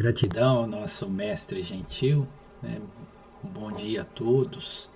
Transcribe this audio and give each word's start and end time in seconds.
Gratidão 0.00 0.60
ao 0.60 0.66
nosso 0.66 1.10
mestre 1.10 1.62
gentil. 1.62 2.26
Né? 2.62 2.80
Um 3.44 3.48
bom 3.50 3.70
dia 3.70 4.00
a 4.00 4.04
todos. 4.06 4.88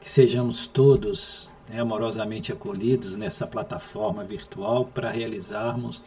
Que 0.00 0.08
sejamos 0.08 0.68
todos 0.68 1.50
né, 1.68 1.80
amorosamente 1.80 2.52
acolhidos 2.52 3.16
nessa 3.16 3.44
plataforma 3.44 4.22
virtual 4.22 4.84
para 4.84 5.10
realizarmos 5.10 6.04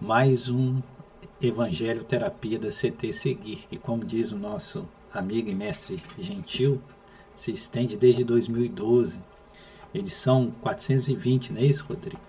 mais 0.00 0.48
um 0.48 0.82
Evangelho 1.40 2.02
Terapia 2.02 2.58
da 2.58 2.66
CT 2.66 3.12
Seguir, 3.12 3.68
que, 3.70 3.78
como 3.78 4.04
diz 4.04 4.32
o 4.32 4.36
nosso 4.36 4.84
amigo 5.14 5.48
e 5.48 5.54
mestre 5.54 6.02
gentil, 6.18 6.82
se 7.32 7.52
estende 7.52 7.96
desde 7.96 8.24
2012, 8.24 9.20
edição 9.94 10.50
420, 10.62 11.52
não 11.52 11.60
é 11.60 11.66
isso, 11.66 11.86
Rodrigo? 11.88 12.20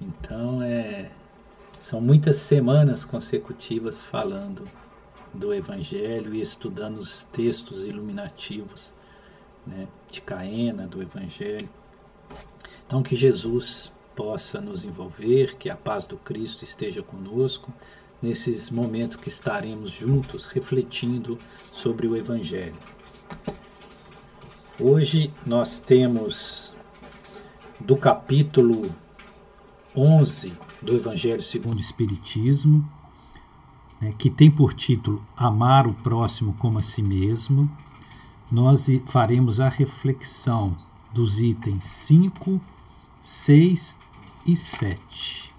Então, 0.00 0.62
é, 0.62 1.10
são 1.78 2.00
muitas 2.00 2.36
semanas 2.36 3.04
consecutivas 3.04 4.02
falando 4.02 4.64
do 5.32 5.52
Evangelho 5.52 6.34
e 6.34 6.40
estudando 6.40 6.98
os 6.98 7.24
textos 7.24 7.86
iluminativos 7.86 8.94
né, 9.66 9.86
de 10.10 10.20
Caena, 10.20 10.86
do 10.86 11.02
Evangelho. 11.02 11.68
Então, 12.86 13.02
que 13.02 13.14
Jesus 13.14 13.92
possa 14.14 14.60
nos 14.60 14.84
envolver, 14.84 15.56
que 15.56 15.68
a 15.68 15.76
paz 15.76 16.06
do 16.06 16.16
Cristo 16.16 16.64
esteja 16.64 17.02
conosco 17.02 17.72
nesses 18.22 18.70
momentos 18.70 19.16
que 19.16 19.28
estaremos 19.28 19.90
juntos 19.90 20.46
refletindo 20.46 21.38
sobre 21.70 22.06
o 22.06 22.16
Evangelho. 22.16 22.76
Hoje 24.80 25.32
nós 25.44 25.78
temos 25.78 26.72
do 27.78 27.96
capítulo 27.96 28.94
11 29.94 30.65
do 30.86 30.94
Evangelho 30.94 31.42
segundo 31.42 31.78
o 31.78 31.80
Espiritismo, 31.80 32.88
né, 34.00 34.14
que 34.16 34.30
tem 34.30 34.48
por 34.50 34.72
título 34.72 35.24
Amar 35.36 35.86
o 35.86 35.92
próximo 35.92 36.54
como 36.54 36.78
a 36.78 36.82
si 36.82 37.02
mesmo, 37.02 37.68
nós 38.50 38.86
faremos 39.06 39.58
a 39.58 39.68
reflexão 39.68 40.78
dos 41.12 41.40
itens 41.40 41.82
5, 41.82 42.60
6 43.20 43.98
e 44.46 44.54
7. 44.54 45.52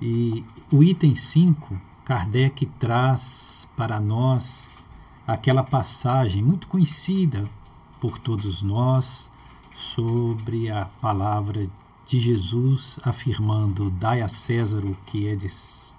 E 0.00 0.44
o 0.72 0.82
item 0.84 1.16
5, 1.16 1.80
Kardec 2.04 2.66
traz 2.78 3.68
para 3.76 3.98
nós 3.98 4.70
aquela 5.26 5.64
passagem 5.64 6.42
muito 6.42 6.68
conhecida 6.68 7.50
por 8.00 8.16
todos 8.18 8.62
nós 8.62 9.28
sobre 9.74 10.70
a 10.70 10.84
palavra 10.84 11.68
de 12.08 12.18
Jesus 12.18 12.98
afirmando: 13.04 13.90
dai 13.90 14.22
a 14.22 14.28
César 14.28 14.84
o 14.84 14.96
que 15.06 15.28
é 15.28 15.36
de 15.36 15.46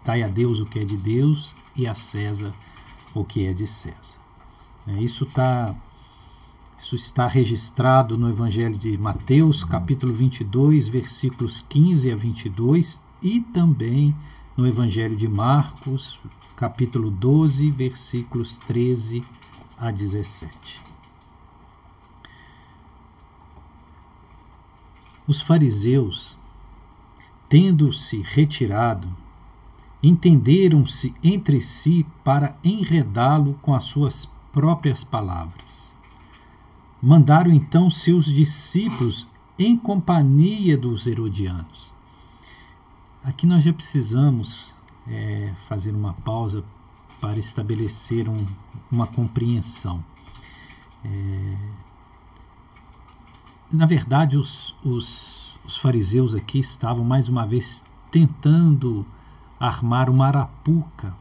dai 0.04 0.24
a 0.24 0.28
Deus 0.28 0.60
o 0.60 0.66
que 0.66 0.80
é 0.80 0.84
de 0.84 0.98
Deus 0.98 1.56
e 1.76 1.88
a 1.88 1.94
César 1.94 2.54
o 3.14 3.24
que 3.24 3.46
é 3.46 3.54
de 3.54 3.68
César. 3.68 4.20
É, 4.88 5.02
isso 5.02 5.24
está 5.24 5.76
isso 6.78 6.96
está 6.96 7.28
registrado 7.28 8.18
no 8.18 8.30
Evangelho 8.30 8.78
de 8.78 8.98
Mateus, 8.98 9.64
capítulo 9.64 10.14
22, 10.14 10.88
versículos 10.88 11.64
15 11.70 12.12
a 12.12 12.16
22, 12.16 13.02
e 13.22 13.42
também 13.42 14.16
no 14.56 14.66
Evangelho 14.66 15.16
de 15.16 15.28
Marcos, 15.28 16.20
capítulo 16.56 17.12
12, 17.12 17.70
versículos 17.72 18.58
13 18.60 19.24
a 19.78 19.92
17. 19.92 20.89
Os 25.30 25.42
fariseus, 25.42 26.36
tendo-se 27.48 28.20
retirado, 28.24 29.08
entenderam-se 30.02 31.14
entre 31.24 31.62
si 31.62 32.04
para 32.24 32.58
enredá-lo 32.64 33.54
com 33.62 33.76
as 33.76 33.84
suas 33.84 34.28
próprias 34.52 35.04
palavras. 35.04 35.96
Mandaram 37.00 37.52
então 37.52 37.92
seus 37.92 38.26
discípulos 38.26 39.28
em 39.60 39.78
companhia 39.78 40.76
dos 40.76 41.06
herodianos. 41.06 41.94
Aqui 43.24 43.46
nós 43.46 43.62
já 43.62 43.72
precisamos 43.72 44.74
é, 45.08 45.54
fazer 45.68 45.92
uma 45.92 46.14
pausa 46.14 46.64
para 47.22 47.38
estabelecer 47.38 48.28
um, 48.28 48.44
uma 48.92 49.06
compreensão. 49.06 50.04
É, 51.06 51.56
na 53.72 53.86
verdade, 53.86 54.38
os, 54.38 54.76
os, 54.84 55.60
os 55.64 55.78
fariseus 55.78 56.34
aqui 56.34 56.60
estavam 56.60 57.04
mais 57.04 57.30
uma 57.30 57.46
vez 57.46 57.84
tentando 58.12 59.06
armar 59.60 60.10
uma 60.10 60.28
arapuca 60.28 61.16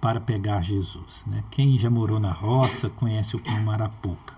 para 0.00 0.20
pegar 0.20 0.62
Jesus. 0.62 1.24
Né? 1.26 1.44
Quem 1.50 1.78
já 1.78 1.88
morou 1.90 2.18
na 2.18 2.32
roça 2.32 2.90
conhece 2.90 3.36
o 3.36 3.38
que 3.38 3.50
é 3.50 3.54
uma 3.54 3.74
arapuca. 3.74 4.34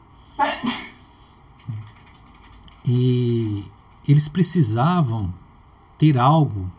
E 2.84 3.64
eles 4.06 4.28
precisavam 4.28 5.32
ter 5.98 6.16
algo 6.16 6.70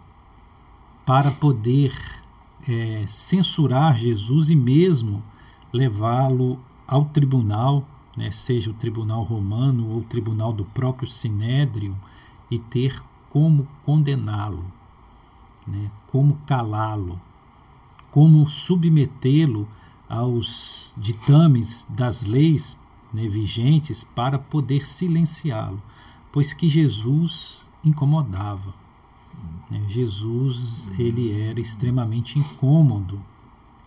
para 1.05 1.31
poder 1.31 1.93
é, 2.67 3.03
censurar 3.07 3.97
Jesus 3.97 4.49
e 4.49 4.55
mesmo 4.55 5.23
levá-lo 5.71 6.59
ao 6.87 7.05
tribunal 7.05 7.85
né, 8.19 8.31
seja 8.31 8.69
o 8.69 8.73
tribunal 8.73 9.23
romano 9.23 9.91
ou 9.91 9.99
o 9.99 10.03
tribunal 10.03 10.51
do 10.51 10.65
próprio 10.65 11.07
Sinédrio, 11.07 11.97
e 12.51 12.59
ter 12.59 13.01
como 13.29 13.65
condená-lo, 13.85 14.65
né, 15.65 15.89
como 16.07 16.35
calá-lo, 16.45 17.19
como 18.11 18.45
submetê-lo 18.49 19.65
aos 20.09 20.93
ditames 20.97 21.85
das 21.87 22.25
leis 22.25 22.77
né, 23.13 23.25
vigentes 23.25 24.03
para 24.03 24.37
poder 24.37 24.85
silenciá-lo, 24.85 25.81
pois 26.29 26.51
que 26.51 26.67
Jesus 26.67 27.71
incomodava. 27.85 28.73
Né, 29.69 29.81
Jesus 29.87 30.91
ele 30.99 31.39
era 31.39 31.61
extremamente 31.61 32.37
incômodo 32.37 33.21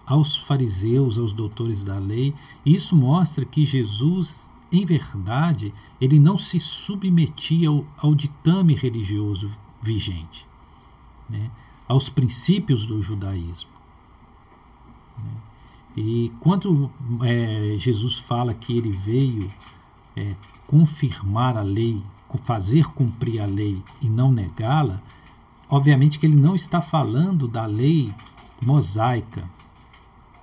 aos 0.06 0.36
fariseus, 0.36 1.18
aos 1.18 1.32
doutores 1.32 1.84
da 1.84 1.98
lei. 1.98 2.34
Isso 2.64 2.94
mostra 2.96 3.44
que 3.44 3.64
Jesus, 3.64 4.50
em 4.70 4.84
verdade, 4.84 5.72
ele 6.00 6.18
não 6.18 6.36
se 6.36 6.58
submetia 6.58 7.68
ao, 7.68 7.84
ao 7.96 8.14
ditame 8.14 8.74
religioso 8.74 9.50
vigente, 9.80 10.46
né? 11.28 11.50
aos 11.88 12.08
princípios 12.08 12.86
do 12.86 13.00
judaísmo. 13.02 13.70
Né? 15.18 15.32
E 15.96 16.32
quando 16.40 16.90
é, 17.22 17.76
Jesus 17.76 18.18
fala 18.18 18.54
que 18.54 18.76
ele 18.76 18.90
veio 18.90 19.52
é, 20.16 20.34
confirmar 20.66 21.56
a 21.56 21.62
lei, 21.62 22.02
fazer 22.42 22.86
cumprir 22.92 23.40
a 23.42 23.46
lei 23.46 23.82
e 24.00 24.08
não 24.08 24.32
negá-la, 24.32 25.02
obviamente 25.68 26.18
que 26.18 26.24
ele 26.24 26.36
não 26.36 26.54
está 26.54 26.80
falando 26.80 27.46
da 27.46 27.66
lei 27.66 28.12
mosaica, 28.60 29.46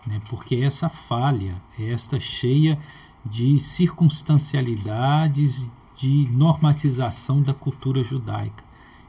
né? 0.06 0.22
porque 0.30 0.56
essa 0.56 0.90
falha, 0.90 1.56
esta 1.78 2.20
cheia 2.20 2.80
de 3.26 3.60
circunstancialidades, 3.60 5.66
de 5.96 6.30
normatização 6.32 7.42
da 7.42 7.54
cultura 7.54 8.02
judaica. 8.02 8.64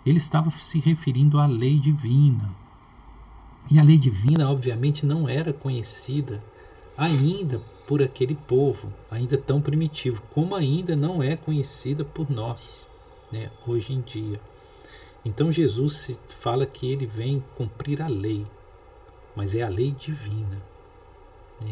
Ele 0.04 0.18
estava 0.18 0.50
se 0.50 0.80
referindo 0.80 1.38
à 1.38 1.46
lei 1.46 1.78
divina. 1.78 2.50
E 3.70 3.78
a 3.78 3.82
lei 3.82 3.96
divina, 3.96 4.50
obviamente, 4.50 5.06
não 5.06 5.28
era 5.28 5.52
conhecida 5.52 6.42
ainda 6.96 7.60
por 7.86 8.02
aquele 8.02 8.34
povo, 8.34 8.92
ainda 9.10 9.38
tão 9.38 9.60
primitivo, 9.60 10.22
como 10.30 10.54
ainda 10.54 10.96
não 10.96 11.22
é 11.22 11.36
conhecida 11.36 12.04
por 12.04 12.30
nós, 12.30 12.88
né, 13.32 13.50
hoje 13.66 13.92
em 13.92 14.00
dia. 14.00 14.40
Então 15.24 15.52
Jesus 15.52 16.18
fala 16.28 16.66
que 16.66 16.90
ele 16.90 17.06
vem 17.06 17.44
cumprir 17.56 18.02
a 18.02 18.08
lei, 18.08 18.46
mas 19.36 19.54
é 19.54 19.62
a 19.62 19.68
lei 19.68 19.92
divina. 19.92 20.69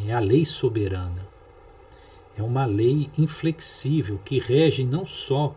É 0.07 0.13
a 0.13 0.21
lei 0.21 0.45
soberana. 0.45 1.27
É 2.37 2.43
uma 2.43 2.67
lei 2.67 3.11
inflexível 3.19 4.21
que 4.25 4.39
rege 4.39 4.85
não 4.85 5.05
só 5.07 5.55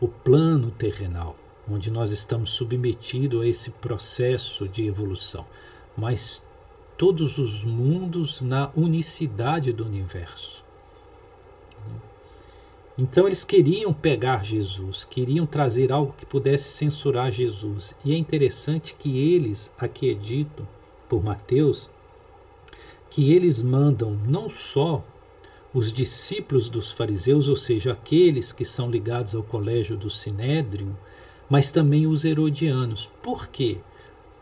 o 0.00 0.08
plano 0.08 0.70
terrenal, 0.70 1.36
onde 1.70 1.90
nós 1.90 2.10
estamos 2.10 2.50
submetidos 2.50 3.42
a 3.42 3.46
esse 3.46 3.70
processo 3.70 4.68
de 4.68 4.86
evolução, 4.86 5.46
mas 5.96 6.42
todos 6.96 7.38
os 7.38 7.64
mundos 7.64 8.42
na 8.42 8.70
unicidade 8.76 9.72
do 9.72 9.84
universo. 9.84 10.64
Então 12.98 13.26
eles 13.26 13.44
queriam 13.44 13.92
pegar 13.92 14.44
Jesus, 14.44 15.04
queriam 15.04 15.46
trazer 15.46 15.92
algo 15.92 16.12
que 16.18 16.26
pudesse 16.26 16.72
censurar 16.72 17.30
Jesus. 17.30 17.94
E 18.04 18.12
é 18.12 18.16
interessante 18.16 18.96
que 18.96 19.32
eles, 19.32 19.72
aqui 19.78 20.10
é 20.10 20.14
dito 20.14 20.66
por 21.08 21.22
Mateus, 21.22 21.88
que 23.10 23.32
eles 23.32 23.62
mandam 23.62 24.18
não 24.26 24.50
só 24.50 25.04
os 25.72 25.92
discípulos 25.92 26.68
dos 26.68 26.90
fariseus, 26.90 27.48
ou 27.48 27.56
seja, 27.56 27.92
aqueles 27.92 28.52
que 28.52 28.64
são 28.64 28.90
ligados 28.90 29.34
ao 29.34 29.42
colégio 29.42 29.96
do 29.96 30.10
Sinédrio, 30.10 30.96
mas 31.48 31.70
também 31.70 32.06
os 32.06 32.24
herodianos. 32.24 33.10
Por 33.22 33.48
quê? 33.48 33.78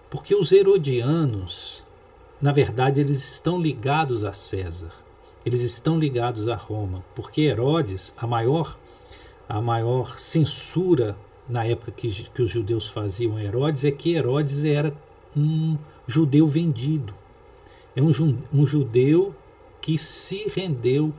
Porque 0.09 0.35
os 0.35 0.53
herodianos, 0.53 1.85
na 2.41 2.53
verdade, 2.53 3.01
eles 3.01 3.23
estão 3.33 3.61
ligados 3.61 4.25
a 4.25 4.33
César. 4.33 4.93
Eles 5.45 5.63
estão 5.63 5.99
ligados 5.99 6.49
a 6.49 6.57
Roma, 6.57 7.05
porque 7.15 7.43
Herodes, 7.43 8.13
a 8.17 8.27
maior 8.27 8.77
a 9.49 9.61
maior 9.61 10.19
censura 10.19 11.17
na 11.49 11.65
época 11.65 11.93
que, 11.93 12.09
que 12.11 12.43
os 12.43 12.51
judeus 12.51 12.89
faziam 12.89 13.37
a 13.37 13.43
Herodes 13.43 13.85
é 13.85 13.91
que 13.91 14.15
Herodes 14.15 14.65
era 14.65 14.93
um 15.37 15.79
judeu 16.07 16.47
vendido. 16.47 17.15
É 17.97 18.03
um, 18.03 18.11
um 18.53 18.67
judeu 18.67 19.35
que 19.81 19.97
se 19.97 20.47
rendeu 20.55 21.13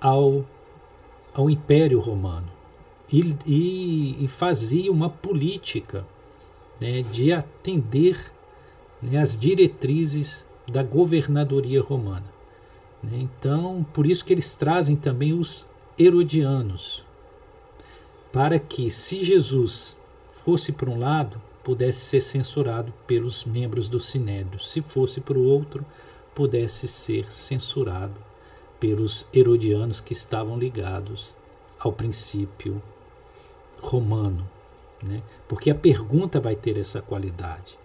ao, 0.00 0.44
ao 1.32 1.48
Império 1.48 2.00
Romano 2.00 2.50
e, 3.12 3.36
e, 3.46 4.24
e 4.24 4.28
fazia 4.28 4.90
uma 4.90 5.08
política 5.08 6.04
né, 6.80 7.02
de 7.02 7.32
atender 7.32 8.32
né, 9.00 9.18
as 9.18 9.36
diretrizes 9.36 10.44
da 10.66 10.82
governadoria 10.82 11.80
romana. 11.80 12.26
Né? 13.02 13.18
Então, 13.20 13.86
por 13.92 14.06
isso 14.06 14.24
que 14.24 14.32
eles 14.32 14.54
trazem 14.54 14.96
também 14.96 15.32
os 15.32 15.68
herodianos, 15.98 17.04
para 18.32 18.58
que, 18.58 18.90
se 18.90 19.22
Jesus 19.22 19.96
fosse 20.32 20.72
para 20.72 20.90
um 20.90 20.98
lado, 20.98 21.40
pudesse 21.62 22.00
ser 22.00 22.20
censurado 22.20 22.92
pelos 23.06 23.44
membros 23.44 23.88
do 23.88 24.00
Sinédrio, 24.00 24.58
se 24.58 24.80
fosse 24.80 25.20
para 25.20 25.38
o 25.38 25.44
outro, 25.44 25.84
pudesse 26.34 26.88
ser 26.88 27.30
censurado 27.32 28.14
pelos 28.80 29.26
herodianos 29.32 30.00
que 30.00 30.12
estavam 30.12 30.58
ligados 30.58 31.34
ao 31.78 31.92
princípio 31.92 32.82
romano. 33.80 34.48
Né? 35.02 35.22
Porque 35.48 35.70
a 35.70 35.74
pergunta 35.74 36.40
vai 36.40 36.56
ter 36.56 36.76
essa 36.76 37.00
qualidade. 37.00 37.78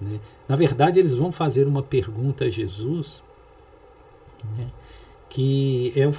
Né? 0.00 0.20
Na 0.48 0.56
verdade, 0.56 0.98
eles 0.98 1.14
vão 1.14 1.32
fazer 1.32 1.66
uma 1.66 1.82
pergunta 1.82 2.44
a 2.44 2.50
Jesus, 2.50 3.22
né? 4.56 4.70
que 5.28 5.92
é 5.96 6.06
o 6.06 6.12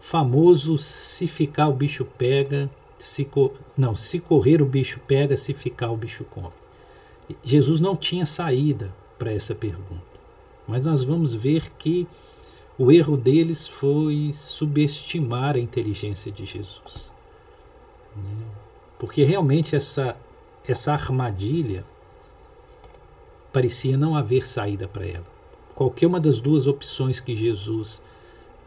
famoso 0.00 0.78
se 0.78 1.26
ficar 1.26 1.68
o 1.68 1.72
bicho 1.72 2.04
pega, 2.04 2.70
se 3.00 3.28
não, 3.76 3.94
se 3.94 4.20
correr 4.20 4.62
o 4.62 4.66
bicho 4.66 5.00
pega, 5.06 5.36
se 5.36 5.54
ficar 5.54 5.90
o 5.90 5.96
bicho 5.96 6.24
come. 6.24 6.52
Jesus 7.42 7.80
não 7.80 7.96
tinha 7.96 8.26
saída 8.26 8.94
para 9.18 9.32
essa 9.32 9.54
pergunta. 9.54 10.02
Mas 10.66 10.86
nós 10.86 11.02
vamos 11.02 11.34
ver 11.34 11.70
que 11.78 12.06
o 12.78 12.90
erro 12.90 13.16
deles 13.16 13.68
foi 13.68 14.30
subestimar 14.32 15.56
a 15.56 15.60
inteligência 15.60 16.30
de 16.30 16.44
Jesus. 16.44 17.12
Né? 18.16 18.46
Porque 18.98 19.22
realmente 19.22 19.76
essa, 19.76 20.16
essa 20.66 20.92
armadilha 20.92 21.84
parecia 23.52 23.96
não 23.96 24.16
haver 24.16 24.46
saída 24.46 24.86
para 24.86 25.06
ela. 25.06 25.26
Qualquer 25.74 26.06
uma 26.06 26.20
das 26.20 26.40
duas 26.40 26.66
opções 26.66 27.20
que 27.20 27.34
Jesus 27.34 28.00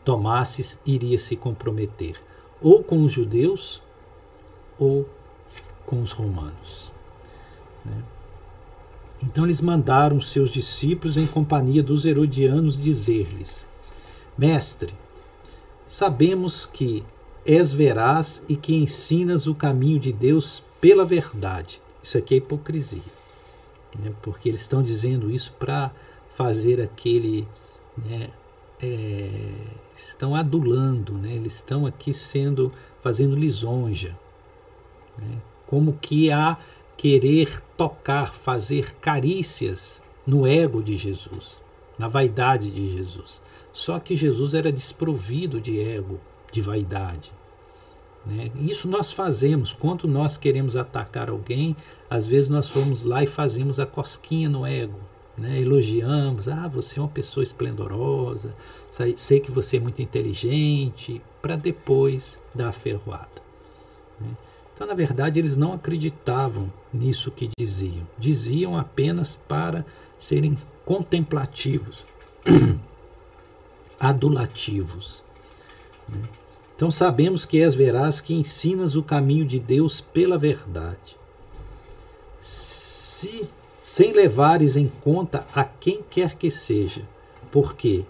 tomasse 0.03 0.79
iria 0.85 1.17
se 1.17 1.35
comprometer, 1.35 2.21
ou 2.61 2.83
com 2.83 3.03
os 3.03 3.11
judeus 3.11 3.81
ou 4.77 5.07
com 5.85 6.01
os 6.01 6.11
romanos. 6.11 6.91
Né? 7.85 8.03
Então 9.21 9.45
eles 9.45 9.61
mandaram 9.61 10.19
seus 10.19 10.49
discípulos 10.49 11.17
em 11.17 11.25
companhia 11.25 11.81
dos 11.81 12.05
herodianos 12.05 12.77
dizer-lhes: 12.77 13.65
Mestre, 14.37 14.93
sabemos 15.85 16.65
que 16.65 17.05
és 17.45 17.71
veraz 17.71 18.43
e 18.47 18.55
que 18.55 18.75
ensinas 18.75 19.47
o 19.47 19.55
caminho 19.55 19.99
de 19.99 20.11
Deus 20.11 20.63
pela 20.79 21.05
verdade. 21.05 21.81
Isso 22.01 22.17
aqui 22.17 22.35
é 22.35 22.37
hipocrisia, 22.37 23.01
né? 23.97 24.13
porque 24.21 24.49
eles 24.49 24.61
estão 24.61 24.83
dizendo 24.83 25.31
isso 25.31 25.53
para 25.57 25.91
fazer 26.35 26.81
aquele. 26.81 27.47
Né, 27.97 28.29
é, 28.81 29.29
estão 29.95 30.35
adulando, 30.35 31.13
né? 31.13 31.33
eles 31.33 31.55
estão 31.55 31.85
aqui 31.85 32.11
sendo 32.11 32.71
fazendo 33.01 33.35
lisonja 33.35 34.17
né? 35.17 35.37
como 35.67 35.93
que 35.93 36.31
a 36.31 36.57
querer 36.95 37.61
tocar, 37.75 38.33
fazer 38.33 38.95
carícias 38.95 40.01
no 40.25 40.47
ego 40.47 40.81
de 40.81 40.95
Jesus, 40.95 41.61
na 41.97 42.07
vaidade 42.07 42.71
de 42.71 42.91
Jesus. 42.91 43.41
Só 43.71 43.99
que 43.99 44.15
Jesus 44.15 44.53
era 44.53 44.71
desprovido 44.71 45.59
de 45.59 45.79
ego, 45.79 46.19
de 46.51 46.61
vaidade. 46.61 47.31
Né? 48.25 48.51
Isso 48.61 48.87
nós 48.87 49.11
fazemos. 49.11 49.73
Quando 49.73 50.07
nós 50.07 50.37
queremos 50.37 50.77
atacar 50.77 51.29
alguém, 51.29 51.75
às 52.09 52.25
vezes 52.25 52.49
nós 52.49 52.69
vamos 52.69 53.03
lá 53.03 53.23
e 53.23 53.27
fazemos 53.27 53.79
a 53.79 53.85
cosquinha 53.85 54.47
no 54.47 54.65
ego. 54.65 54.99
Né? 55.37 55.59
Elogiamos, 55.59 56.47
ah, 56.47 56.67
você 56.67 56.99
é 56.99 57.01
uma 57.01 57.09
pessoa 57.09 57.43
esplendorosa, 57.43 58.55
sei 59.15 59.39
que 59.39 59.51
você 59.51 59.77
é 59.77 59.79
muito 59.79 60.01
inteligente, 60.01 61.21
para 61.41 61.55
depois 61.55 62.39
dar 62.53 62.69
a 62.69 62.71
ferroada. 62.71 63.41
Né? 64.21 64.29
Então, 64.73 64.87
na 64.87 64.93
verdade, 64.93 65.39
eles 65.39 65.55
não 65.55 65.73
acreditavam 65.73 66.71
nisso 66.91 67.29
que 67.29 67.49
diziam. 67.57 68.07
Diziam 68.17 68.77
apenas 68.77 69.35
para 69.35 69.85
serem 70.17 70.57
contemplativos, 70.83 72.05
adulativos. 73.99 75.23
Né? 76.09 76.23
Então, 76.75 76.89
sabemos 76.89 77.45
que 77.45 77.61
és 77.61 77.75
veraz 77.75 78.19
que 78.19 78.33
ensinas 78.33 78.95
o 78.95 79.03
caminho 79.03 79.45
de 79.45 79.59
Deus 79.59 80.01
pela 80.01 80.37
verdade. 80.37 81.17
Se, 82.39 83.47
sem 83.81 84.11
levares 84.11 84.75
em 84.75 84.91
conta 85.01 85.45
a 85.53 85.63
quem 85.63 86.03
quer 86.09 86.35
que 86.35 86.49
seja, 86.49 87.03
porque 87.51 88.03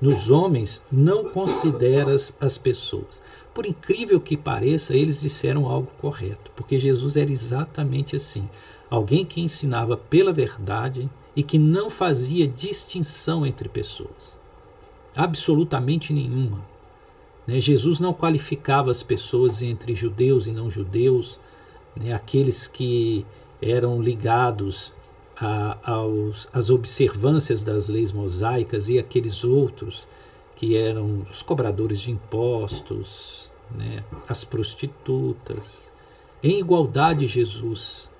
nos 0.00 0.30
homens 0.30 0.82
não 0.90 1.30
consideras 1.30 2.34
as 2.40 2.58
pessoas. 2.58 3.22
Por 3.58 3.66
incrível 3.66 4.20
que 4.20 4.36
pareça, 4.36 4.94
eles 4.94 5.20
disseram 5.20 5.66
algo 5.66 5.90
correto, 5.98 6.48
porque 6.54 6.78
Jesus 6.78 7.16
era 7.16 7.28
exatamente 7.28 8.14
assim. 8.14 8.48
Alguém 8.88 9.24
que 9.24 9.40
ensinava 9.40 9.96
pela 9.96 10.32
verdade 10.32 11.10
e 11.34 11.42
que 11.42 11.58
não 11.58 11.90
fazia 11.90 12.46
distinção 12.46 13.44
entre 13.44 13.68
pessoas. 13.68 14.38
Absolutamente 15.12 16.12
nenhuma. 16.12 16.64
Né? 17.48 17.58
Jesus 17.58 17.98
não 17.98 18.14
qualificava 18.14 18.92
as 18.92 19.02
pessoas 19.02 19.60
entre 19.60 19.92
judeus 19.92 20.46
e 20.46 20.52
não 20.52 20.70
judeus, 20.70 21.40
né? 21.96 22.12
aqueles 22.12 22.68
que 22.68 23.26
eram 23.60 24.00
ligados 24.00 24.94
às 26.52 26.70
observâncias 26.70 27.64
das 27.64 27.88
leis 27.88 28.12
mosaicas 28.12 28.88
e 28.88 29.00
aqueles 29.00 29.42
outros 29.42 30.06
que 30.58 30.76
eram 30.76 31.24
os 31.30 31.40
cobradores 31.40 32.00
de 32.00 32.10
impostos, 32.10 33.52
né, 33.70 34.02
as 34.28 34.42
prostitutas. 34.42 35.92
Em 36.42 36.58
igualdade, 36.58 37.28
Jesus 37.28 38.10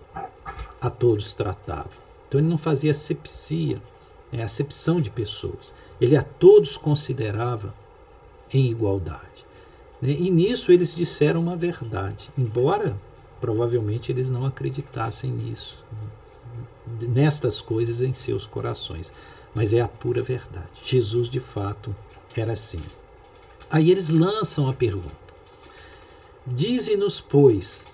a 0.80 0.88
todos 0.88 1.34
tratava. 1.34 1.90
Então 2.28 2.40
ele 2.40 2.48
não 2.48 2.56
fazia 2.56 2.92
asepsia, 2.92 3.82
né, 4.30 4.44
acepção 4.44 5.00
de 5.00 5.10
pessoas. 5.10 5.74
Ele 6.00 6.16
a 6.16 6.22
todos 6.22 6.76
considerava 6.76 7.74
em 8.54 8.70
igualdade. 8.70 9.44
Né? 10.00 10.10
E 10.10 10.30
nisso 10.30 10.70
eles 10.70 10.94
disseram 10.94 11.40
uma 11.40 11.56
verdade, 11.56 12.30
embora 12.38 12.96
provavelmente 13.40 14.12
eles 14.12 14.30
não 14.30 14.46
acreditassem 14.46 15.28
nisso, 15.28 15.84
nestas 17.00 17.60
coisas 17.60 18.00
em 18.00 18.12
seus 18.12 18.46
corações. 18.46 19.12
Mas 19.52 19.74
é 19.74 19.80
a 19.80 19.88
pura 19.88 20.22
verdade. 20.22 20.68
Jesus, 20.84 21.28
de 21.28 21.40
fato, 21.40 21.94
era 22.36 22.52
assim. 22.52 22.80
Aí 23.70 23.90
eles 23.90 24.10
lançam 24.10 24.68
a 24.68 24.72
pergunta: 24.72 25.16
Dize-nos, 26.46 27.20
pois, 27.20 27.86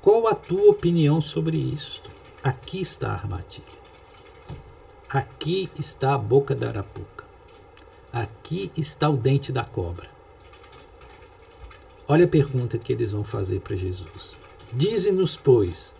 qual 0.00 0.28
a 0.28 0.34
tua 0.34 0.70
opinião 0.70 1.20
sobre 1.20 1.56
isto? 1.56 2.10
Aqui 2.42 2.80
está 2.80 3.10
a 3.10 3.14
armadilha. 3.14 3.64
Aqui 5.08 5.68
está 5.78 6.14
a 6.14 6.18
boca 6.18 6.54
da 6.54 6.68
arapuca. 6.68 7.24
Aqui 8.12 8.70
está 8.76 9.08
o 9.08 9.16
dente 9.16 9.52
da 9.52 9.64
cobra. 9.64 10.08
Olha 12.08 12.24
a 12.24 12.28
pergunta 12.28 12.78
que 12.78 12.92
eles 12.92 13.10
vão 13.10 13.24
fazer 13.24 13.60
para 13.60 13.74
Jesus. 13.74 14.36
Dize-nos, 14.72 15.36
pois, 15.36 15.94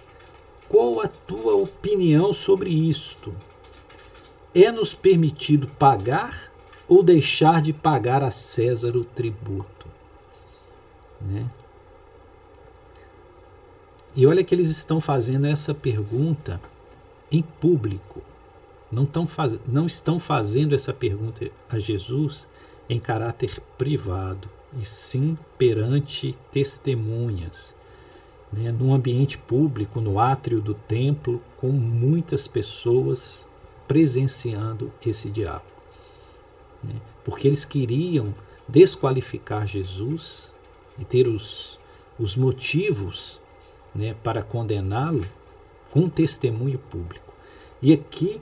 qual 0.69 1.01
a 1.01 1.09
tua 1.09 1.55
opinião 1.55 2.33
sobre 2.33 2.71
isto? 2.71 3.35
É-nos 4.55 4.95
permitido 4.95 5.67
pagar 5.67 6.53
ou 6.89 7.03
deixar 7.03 7.61
de 7.61 7.73
pagar 7.73 8.23
a 8.23 8.31
César 8.31 8.97
o 8.97 9.05
tributo? 9.05 9.87
Né? 11.21 11.51
E 14.15 14.27
olha 14.27 14.43
que 14.43 14.55
eles 14.55 14.69
estão 14.69 15.01
fazendo 15.01 15.47
essa 15.47 15.75
pergunta 15.75 16.61
em 17.31 17.43
público. 17.43 18.23
Não, 18.91 19.05
estão 19.05 19.27
faz... 19.27 19.59
não 19.67 19.85
estão 19.87 20.19
fazendo 20.19 20.75
essa 20.75 20.93
pergunta 20.93 21.51
a 21.69 21.79
Jesus 21.79 22.49
em 22.89 23.01
caráter 23.01 23.61
privado, 23.77 24.49
e 24.79 24.85
sim 24.85 25.37
perante 25.59 26.37
testemunhas. 26.53 27.75
né, 28.53 28.71
num 28.73 28.95
ambiente 28.95 29.37
público, 29.37 30.01
no 30.01 30.19
átrio 30.19 30.61
do 30.61 30.75
templo, 30.75 31.43
com 31.57 31.69
muitas 31.69 32.47
pessoas 32.47 33.47
presenciando 33.87 34.93
esse 35.05 35.31
diálogo. 35.31 35.76
Né, 36.87 36.95
porque 37.25 37.49
eles 37.49 37.65
queriam 37.65 38.35
desqualificar 38.69 39.67
Jesus 39.67 40.53
e 40.99 41.05
ter 41.05 41.27
os, 41.27 41.79
os 42.19 42.37
motivos 42.37 43.41
né, 43.95 44.15
para 44.23 44.43
condená-lo 44.43 45.27
com 45.91 46.09
testemunho 46.09 46.79
público. 46.79 47.33
E 47.81 47.93
aqui 47.93 48.41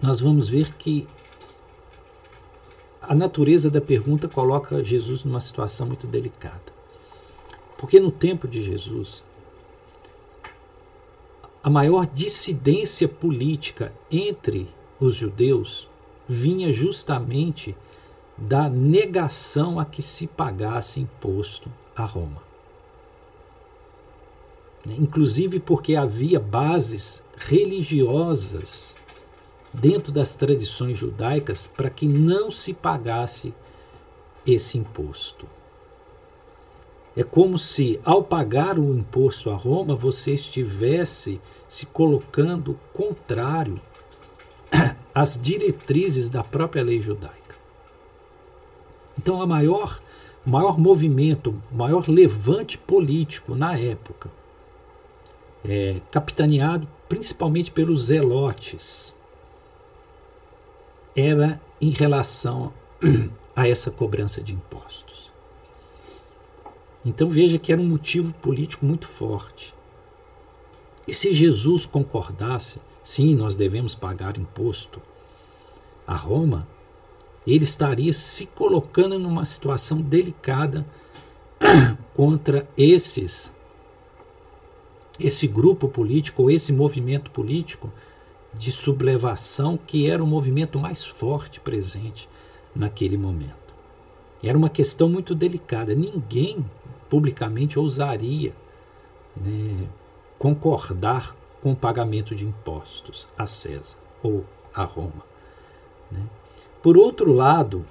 nós 0.00 0.20
vamos 0.20 0.48
ver 0.48 0.74
que 0.74 1.06
a 3.00 3.14
natureza 3.14 3.70
da 3.70 3.80
pergunta 3.80 4.28
coloca 4.28 4.82
Jesus 4.82 5.22
numa 5.24 5.40
situação 5.40 5.86
muito 5.86 6.06
delicada. 6.06 6.74
Porque 7.78 8.00
no 8.00 8.10
tempo 8.10 8.48
de 8.48 8.62
Jesus, 8.62 9.22
a 11.62 11.70
maior 11.70 12.06
dissidência 12.06 13.06
política 13.06 13.92
entre 14.10 14.68
os 14.98 15.14
judeus 15.14 15.88
vinha 16.28 16.72
justamente 16.72 17.76
da 18.36 18.68
negação 18.68 19.80
a 19.80 19.84
que 19.84 20.02
se 20.02 20.26
pagasse 20.26 21.00
imposto 21.00 21.70
a 21.94 22.04
Roma. 22.04 22.42
Inclusive 24.84 25.58
porque 25.58 25.96
havia 25.96 26.38
bases 26.38 27.22
religiosas 27.36 28.96
dentro 29.72 30.12
das 30.12 30.36
tradições 30.36 30.96
judaicas 30.96 31.66
para 31.66 31.90
que 31.90 32.06
não 32.06 32.50
se 32.50 32.72
pagasse 32.72 33.52
esse 34.46 34.78
imposto. 34.78 35.46
É 37.16 37.24
como 37.24 37.56
se, 37.56 37.98
ao 38.04 38.22
pagar 38.22 38.78
o 38.78 38.94
imposto 38.94 39.50
a 39.50 39.56
Roma, 39.56 39.94
você 39.94 40.34
estivesse 40.34 41.40
se 41.66 41.86
colocando 41.86 42.78
contrário 42.92 43.80
às 45.16 45.40
diretrizes 45.40 46.28
da 46.28 46.44
própria 46.44 46.82
lei 46.82 47.00
judaica. 47.00 47.56
Então, 49.18 49.40
a 49.40 49.46
maior, 49.46 49.98
maior 50.44 50.78
movimento, 50.78 51.54
maior 51.72 52.06
levante 52.06 52.76
político 52.76 53.54
na 53.54 53.78
época, 53.78 54.30
é, 55.64 56.02
capitaneado 56.10 56.86
principalmente 57.08 57.70
pelos 57.70 58.04
zelotes, 58.04 59.14
era 61.16 61.58
em 61.80 61.88
relação 61.88 62.70
a 63.56 63.66
essa 63.66 63.90
cobrança 63.90 64.42
de 64.42 64.52
impostos. 64.52 65.32
Então 67.02 67.30
veja 67.30 67.58
que 67.58 67.72
era 67.72 67.80
um 67.80 67.88
motivo 67.88 68.34
político 68.34 68.84
muito 68.84 69.08
forte. 69.08 69.74
E 71.08 71.14
se 71.14 71.32
Jesus 71.32 71.86
concordasse, 71.86 72.80
sim, 73.06 73.36
nós 73.36 73.54
devemos 73.54 73.94
pagar 73.94 74.36
imposto 74.36 75.00
a 76.04 76.16
Roma, 76.16 76.66
ele 77.46 77.62
estaria 77.62 78.12
se 78.12 78.46
colocando 78.46 79.16
numa 79.16 79.44
situação 79.44 80.00
delicada 80.00 80.84
contra 82.12 82.68
esses 82.76 83.54
esse 85.20 85.46
grupo 85.46 85.88
político 85.88 86.42
ou 86.42 86.50
esse 86.50 86.72
movimento 86.72 87.30
político 87.30 87.92
de 88.52 88.72
sublevação 88.72 89.78
que 89.78 90.10
era 90.10 90.22
o 90.22 90.26
movimento 90.26 90.76
mais 90.76 91.04
forte 91.04 91.60
presente 91.60 92.28
naquele 92.74 93.16
momento. 93.16 93.72
Era 94.42 94.58
uma 94.58 94.68
questão 94.68 95.08
muito 95.08 95.32
delicada. 95.32 95.94
Ninguém 95.94 96.66
publicamente 97.08 97.78
ousaria 97.78 98.52
né, 99.36 99.86
concordar 100.38 101.35
com 101.66 101.72
o 101.72 101.76
pagamento 101.76 102.32
de 102.32 102.46
impostos 102.46 103.26
a 103.36 103.44
César 103.44 103.96
ou 104.22 104.44
a 104.72 104.84
Roma. 104.84 105.24
Né? 106.08 106.24
Por 106.80 106.96
outro 106.96 107.32
lado, 107.32 107.84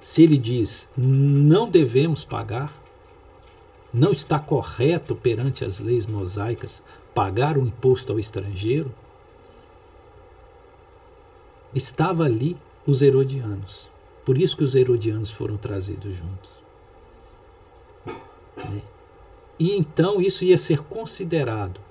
se 0.00 0.24
ele 0.24 0.36
diz 0.36 0.90
não 0.96 1.70
devemos 1.70 2.24
pagar, 2.24 2.72
não 3.94 4.10
está 4.10 4.40
correto 4.40 5.14
perante 5.14 5.64
as 5.64 5.78
leis 5.78 6.06
mosaicas 6.06 6.82
pagar 7.14 7.56
o 7.56 7.64
imposto 7.64 8.12
ao 8.12 8.18
estrangeiro, 8.18 8.92
estava 11.72 12.24
ali 12.24 12.56
os 12.84 13.00
herodianos. 13.00 13.88
Por 14.24 14.36
isso 14.36 14.56
que 14.56 14.64
os 14.64 14.74
herodianos 14.74 15.30
foram 15.30 15.56
trazidos 15.56 16.16
juntos. 16.16 16.58
Né? 18.56 18.82
E 19.56 19.76
então 19.76 20.20
isso 20.20 20.44
ia 20.44 20.58
ser 20.58 20.80
considerado 20.80 21.86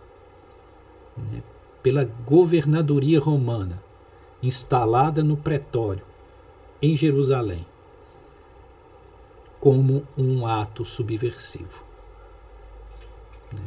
né, 1.18 1.42
pela 1.82 2.04
governadoria 2.04 3.20
romana, 3.20 3.82
instalada 4.42 5.24
no 5.24 5.38
pretório, 5.38 6.04
em 6.82 6.96
Jerusalém, 6.96 7.66
como 9.60 10.06
um 10.18 10.46
ato 10.46 10.86
subversivo. 10.86 11.84
Né? 13.52 13.60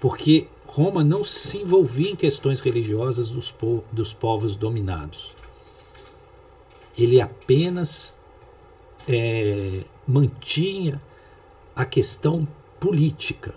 Porque 0.00 0.48
Roma 0.66 1.04
não 1.04 1.22
se 1.22 1.58
envolvia 1.58 2.10
em 2.10 2.16
questões 2.16 2.60
religiosas 2.60 3.30
dos, 3.30 3.50
po 3.50 3.84
dos 3.92 4.12
povos 4.12 4.56
dominados 4.56 5.36
ele 7.02 7.20
apenas 7.20 8.18
é, 9.08 9.82
mantinha 10.06 11.00
a 11.74 11.84
questão 11.84 12.46
política, 12.78 13.54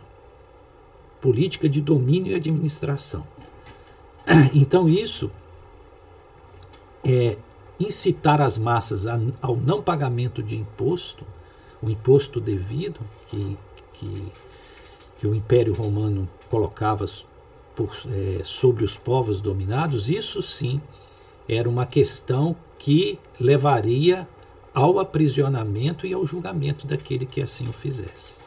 política 1.24 1.70
de 1.70 1.80
domínio 1.80 2.34
e 2.34 2.36
administração. 2.36 3.25
Então, 4.53 4.89
isso 4.89 5.32
é 7.01 7.38
incitar 7.80 8.42
as 8.42 8.58
massas 8.58 9.06
ao 9.42 9.56
não 9.56 9.82
pagamento 9.82 10.44
de 10.44 10.58
imposto, 10.58 11.25
o 11.82 11.89
imposto 11.89 12.42
devido 12.42 13.00
que, 13.30 13.58
que, 13.94 14.27
que 15.18 15.27
o 15.27 15.34
Império 15.34 15.74
Romano 15.74 16.27
colocava 16.50 17.06
por, 17.74 17.96
é, 18.12 18.44
sobre 18.44 18.84
os 18.84 18.98
povos 18.98 19.39
dominados, 19.39 20.10
isso 20.10 20.42
sim 20.42 20.82
era 21.48 21.70
uma 21.70 21.86
questão 21.86 22.53
que 22.77 23.18
levaria 23.39 24.27
ao 24.74 25.00
aprisionamento 25.00 26.06
e 26.06 26.13
ao 26.13 26.25
julgamento 26.25 26.86
daquele 26.86 27.25
que 27.25 27.42
assim 27.42 27.68
o 27.68 27.74
fizesse. 27.74 28.44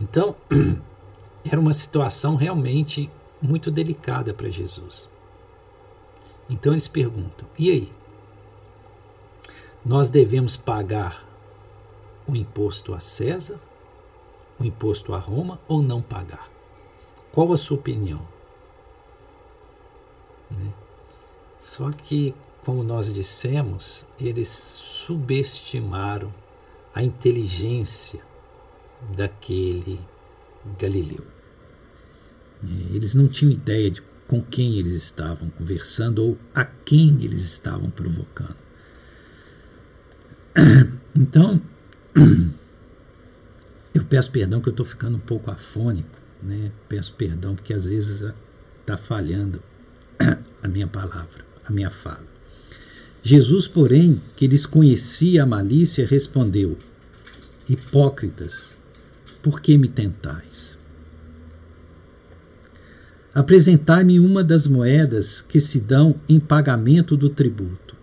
Então, 0.00 0.34
era 1.44 1.60
uma 1.60 1.72
situação 1.72 2.34
realmente 2.36 3.10
muito 3.40 3.70
delicada 3.70 4.32
para 4.32 4.48
Jesus. 4.48 5.08
Então 6.48 6.72
eles 6.72 6.88
perguntam: 6.88 7.48
e 7.58 7.70
aí? 7.70 7.92
Nós 9.84 10.08
devemos 10.08 10.56
pagar 10.56 11.24
o 12.26 12.36
imposto 12.36 12.92
a 12.92 13.00
César, 13.00 13.58
o 14.58 14.64
imposto 14.64 15.14
a 15.14 15.18
Roma 15.18 15.58
ou 15.66 15.80
não 15.80 16.02
pagar? 16.02 16.50
Qual 17.32 17.52
a 17.52 17.56
sua 17.56 17.78
opinião? 17.78 18.20
Né? 20.50 20.72
Só 21.58 21.90
que, 21.90 22.34
como 22.64 22.82
nós 22.82 23.12
dissemos, 23.12 24.04
eles 24.18 24.48
subestimaram 24.48 26.32
a 26.94 27.02
inteligência 27.02 28.22
daquele 29.16 30.00
Galileu. 30.78 31.24
É, 32.62 32.94
eles 32.94 33.14
não 33.14 33.28
tinham 33.28 33.52
ideia 33.52 33.90
de 33.90 34.02
com 34.30 34.40
quem 34.40 34.78
eles 34.78 34.92
estavam 34.92 35.50
conversando 35.50 36.22
ou 36.22 36.38
a 36.54 36.64
quem 36.64 37.18
eles 37.20 37.42
estavam 37.42 37.90
provocando. 37.90 38.56
Então, 41.12 41.60
eu 43.92 44.04
peço 44.04 44.30
perdão 44.30 44.60
que 44.60 44.68
eu 44.68 44.70
estou 44.70 44.86
ficando 44.86 45.16
um 45.16 45.20
pouco 45.20 45.50
afônico, 45.50 46.16
né? 46.40 46.70
peço 46.88 47.12
perdão 47.14 47.56
porque 47.56 47.74
às 47.74 47.84
vezes 47.84 48.22
está 48.80 48.96
falhando 48.96 49.60
a 50.62 50.68
minha 50.68 50.86
palavra, 50.86 51.44
a 51.64 51.72
minha 51.72 51.90
fala. 51.90 52.24
Jesus, 53.24 53.66
porém, 53.66 54.20
que 54.36 54.46
desconhecia 54.46 55.42
a 55.42 55.46
malícia, 55.46 56.06
respondeu: 56.06 56.78
Hipócritas, 57.68 58.76
por 59.42 59.60
que 59.60 59.76
me 59.78 59.88
tentais? 59.88 60.78
Apresentai-me 63.32 64.18
uma 64.18 64.42
das 64.42 64.66
moedas 64.66 65.40
que 65.40 65.60
se 65.60 65.80
dão 65.80 66.20
em 66.28 66.40
pagamento 66.40 67.16
do 67.16 67.30
tributo. 67.30 67.96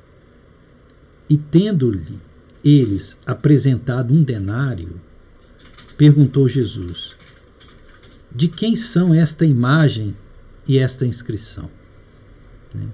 E 1.30 1.38
tendo-lhe 1.38 2.18
eles 2.64 3.18
apresentado 3.26 4.14
um 4.14 4.24
denário, 4.24 5.02
perguntou 5.98 6.48
Jesus: 6.48 7.16
De 8.34 8.48
quem 8.48 8.76
são 8.76 9.14
esta 9.14 9.46
imagem 9.46 10.16
e 10.66 10.80
esta 10.80 11.06
inscrição? 11.06 11.70
Né? 12.74 12.88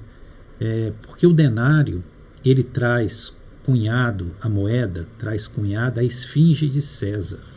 É, 0.60 0.94
porque 1.04 1.28
o 1.28 1.34
denário 1.34 2.04
ele 2.44 2.64
traz 2.64 3.32
cunhado, 3.64 4.32
a 4.42 4.50
moeda 4.50 5.08
traz 5.20 5.48
cunhado 5.48 6.00
a 6.00 6.04
esfinge 6.04 6.68
de 6.68 6.82
César 6.82 7.53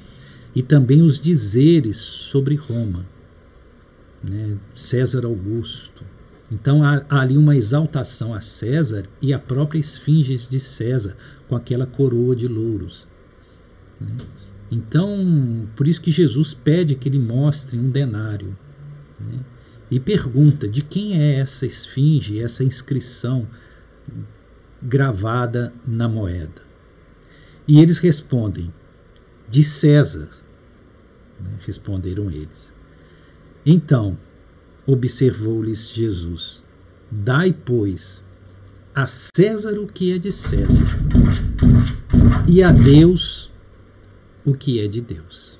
e 0.57 0.63
também 0.63 1.03
os 1.03 1.21
dizeres 1.21 1.99
sobre 1.99 2.55
Roma, 2.55 3.05
né? 4.25 4.57
César 4.75 5.27
Augusto. 5.27 6.03
Então 6.51 6.83
há, 6.83 7.05
há, 7.11 7.21
ali 7.21 7.37
uma 7.37 7.55
exaltação 7.55 8.33
a 8.33 8.41
César 8.41 9.05
e 9.21 9.35
a 9.35 9.39
própria 9.39 9.79
esfinge 9.79 10.35
de 10.49 10.59
César 10.59 11.15
com 11.47 11.55
aquela 11.55 11.85
coroa 11.87 12.35
de 12.35 12.49
louros. 12.49 13.07
Né? 14.01 14.17
Então, 14.71 15.69
por 15.77 15.87
isso 15.87 16.01
que 16.01 16.11
Jesus 16.11 16.55
pede 16.55 16.95
que 16.95 17.07
ele 17.07 17.19
mostre 17.19 17.79
um 17.79 17.91
denário 17.91 18.57
né? 19.21 19.41
e 19.91 20.01
pergunta 20.01 20.67
de 20.67 20.83
quem 20.83 21.21
é 21.21 21.35
essa 21.35 21.67
esfinge, 21.67 22.41
essa 22.41 22.65
inscrição 22.65 23.47
gravada 24.83 25.71
na 25.87 26.09
moeda. 26.09 26.63
E 27.69 27.79
eles 27.79 27.99
respondem: 27.99 28.73
De 29.51 29.63
César. 29.63 30.46
Responderam 31.61 32.31
eles. 32.31 32.75
Então, 33.65 34.17
observou-lhes 34.87 35.89
Jesus: 35.89 36.63
Dai, 37.11 37.53
pois, 37.53 38.23
a 38.95 39.07
César 39.07 39.79
o 39.79 39.87
que 39.87 40.13
é 40.13 40.19
de 40.19 40.33
César, 40.33 40.87
e 42.49 42.63
a 42.63 42.71
Deus 42.71 43.51
o 44.45 44.55
que 44.55 44.81
é 44.81 44.87
de 44.87 45.01
Deus. 45.01 45.59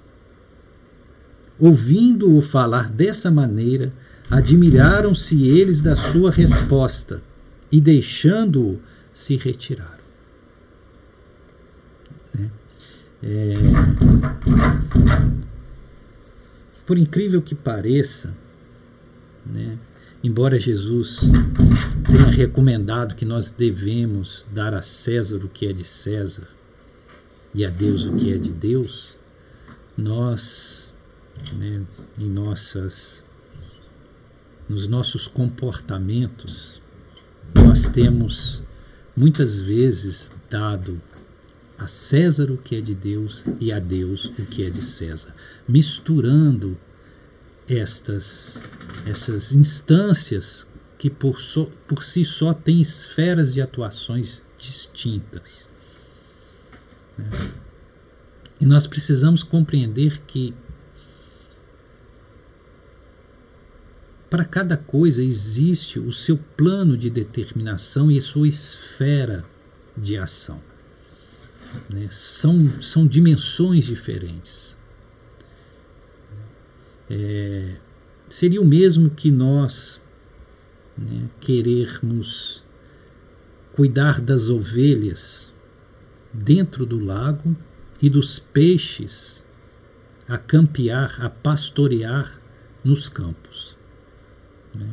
Ouvindo-o 1.59 2.41
falar 2.41 2.91
dessa 2.91 3.31
maneira, 3.31 3.93
admiraram-se 4.31 5.47
eles 5.47 5.81
da 5.81 5.97
sua 5.97 6.31
resposta 6.31 7.23
e, 7.73 7.81
deixando-o, 7.81 8.79
se 9.13 9.37
retiraram. 9.37 10.05
Né? 12.35 12.51
É... 13.23 13.55
Por 16.87 16.97
incrível 16.97 17.43
que 17.43 17.55
pareça, 17.55 18.33
né, 19.45 19.77
embora 20.23 20.57
Jesus 20.57 21.21
tenha 22.07 22.31
recomendado 22.31 23.17
que 23.17 23.25
nós 23.25 23.51
devemos 23.51 24.47
dar 24.53 24.73
a 24.73 24.83
César 24.83 25.45
o 25.45 25.49
que 25.49 25.67
é 25.67 25.73
de 25.73 25.83
César 25.83 26.49
e 27.53 27.65
a 27.65 27.71
Deus 27.71 28.05
o 28.05 28.13
que 28.13 28.33
é 28.33 28.39
de 28.39 28.53
Deus, 28.53 29.17
nós, 29.97 30.95
né, 31.59 31.83
em 32.17 32.29
nossas, 32.31 33.25
nos 34.69 34.87
nossos 34.87 35.27
comportamentos, 35.27 36.81
nós 37.53 37.89
temos 37.89 38.63
muitas 39.17 39.61
vezes 39.61 40.31
dado 40.49 41.01
a 41.79 41.87
César 41.87 42.51
o 42.51 42.57
que 42.57 42.77
é 42.77 42.81
de 42.81 42.95
Deus 42.95 43.45
e 43.61 43.73
a 43.73 43.79
Deus 43.79 44.27
o 44.39 44.47
que 44.47 44.65
é 44.65 44.71
de 44.71 44.83
César, 44.83 45.35
misturando 45.69 46.77
estas 47.69 48.63
essas 49.07 49.53
instâncias 49.53 50.67
que 50.99 51.11
por, 51.11 51.41
so, 51.41 51.67
por 51.87 52.03
si 52.03 52.25
só 52.25 52.55
têm 52.55 52.81
esferas 52.81 53.53
de 53.53 53.61
atuações 53.61 54.43
distintas. 54.59 55.69
Né? 57.19 57.31
E 58.61 58.65
nós 58.65 58.87
precisamos 58.87 59.43
compreender 59.43 60.23
que 60.23 60.55
para 64.31 64.45
cada 64.45 64.77
coisa 64.77 65.23
existe 65.23 65.99
o 65.99 66.11
seu 66.11 66.37
plano 66.37 66.97
de 66.97 67.11
determinação 67.11 68.11
e 68.11 68.21
sua 68.21 68.49
esfera 68.49 69.45
de 69.97 70.17
ação. 70.17 70.61
Né? 71.89 72.09
São, 72.11 72.81
são 72.81 73.07
dimensões 73.07 73.85
diferentes. 73.87 74.77
É, 77.09 77.77
seria 78.29 78.61
o 78.61 78.65
mesmo 78.65 79.11
que 79.11 79.31
nós 79.31 80.01
né, 80.97 81.29
querermos 81.41 82.65
cuidar 83.73 84.21
das 84.21 84.49
ovelhas 84.49 85.53
dentro 86.33 86.85
do 86.85 86.99
lago 86.99 87.57
e 88.01 88.11
dos 88.11 88.39
peixes 88.39 89.45
a 90.29 90.37
campear, 90.37 91.17
a 91.21 91.31
pastorear 91.31 92.41
nos 92.83 93.09
campos. 93.09 93.77
Né? 94.75 94.89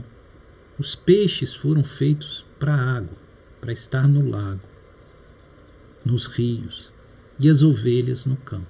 Os 0.78 0.96
peixes 0.96 1.54
foram 1.56 1.84
feitos 1.84 2.46
para 2.60 2.74
a 2.74 2.98
água, 2.98 3.18
para 3.60 3.72
estar 3.72 4.08
no 4.08 4.30
lago, 4.30 4.62
nos 6.06 6.26
rios, 6.26 6.92
e 7.40 7.50
as 7.50 7.62
ovelhas 7.62 8.26
no 8.26 8.36
campo. 8.38 8.68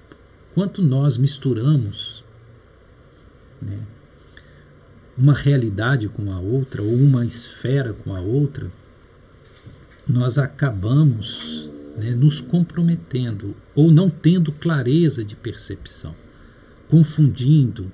Quanto 0.54 0.82
nós 0.82 1.16
misturamos 1.16 2.24
né, 3.60 3.78
uma 5.16 5.34
realidade 5.34 6.08
com 6.08 6.32
a 6.32 6.38
outra, 6.38 6.82
ou 6.82 6.94
uma 6.94 7.24
esfera 7.24 7.92
com 7.92 8.14
a 8.14 8.20
outra, 8.20 8.70
nós 10.08 10.38
acabamos 10.38 11.70
né, 11.96 12.10
nos 12.10 12.40
comprometendo 12.40 13.54
ou 13.74 13.90
não 13.90 14.10
tendo 14.10 14.52
clareza 14.52 15.24
de 15.24 15.34
percepção, 15.34 16.14
confundindo 16.88 17.90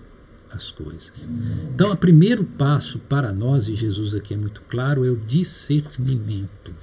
as 0.50 0.70
coisas. 0.70 1.29
Então, 1.72 1.92
o 1.92 1.96
primeiro 1.96 2.44
passo 2.44 2.98
para 2.98 3.33
nós, 3.33 3.68
e 3.68 3.74
Jesus 3.74 4.14
aqui 4.14 4.35
é 4.35 4.37
muito 4.37 4.62
claro, 4.62 5.05
é 5.05 5.11
o 5.11 5.16
discernimento. 5.16 6.74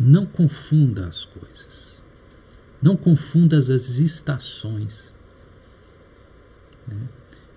Não 0.00 0.24
confunda 0.24 1.06
as 1.06 1.26
coisas. 1.26 2.02
Não 2.80 2.96
confunda 2.96 3.58
as 3.58 3.68
estações. 3.68 5.12
Né? 6.88 6.96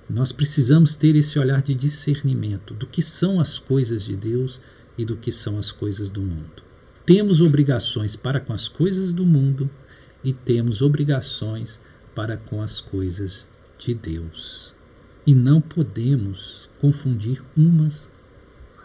Nós 0.09 0.33
precisamos 0.33 0.93
ter 0.93 1.15
esse 1.15 1.39
olhar 1.39 1.61
de 1.61 1.73
discernimento 1.73 2.73
do 2.73 2.85
que 2.85 3.01
são 3.01 3.39
as 3.39 3.57
coisas 3.57 4.03
de 4.03 4.17
Deus 4.17 4.59
e 4.97 5.05
do 5.05 5.15
que 5.15 5.31
são 5.31 5.57
as 5.57 5.71
coisas 5.71 6.09
do 6.09 6.21
mundo. 6.21 6.61
Temos 7.05 7.39
obrigações 7.39 8.13
para 8.13 8.41
com 8.41 8.51
as 8.51 8.67
coisas 8.67 9.13
do 9.13 9.25
mundo 9.25 9.69
e 10.21 10.33
temos 10.33 10.81
obrigações 10.81 11.79
para 12.13 12.35
com 12.35 12.61
as 12.61 12.81
coisas 12.81 13.47
de 13.77 13.93
Deus. 13.93 14.75
E 15.25 15.33
não 15.33 15.61
podemos 15.61 16.69
confundir 16.81 17.41
umas 17.55 18.09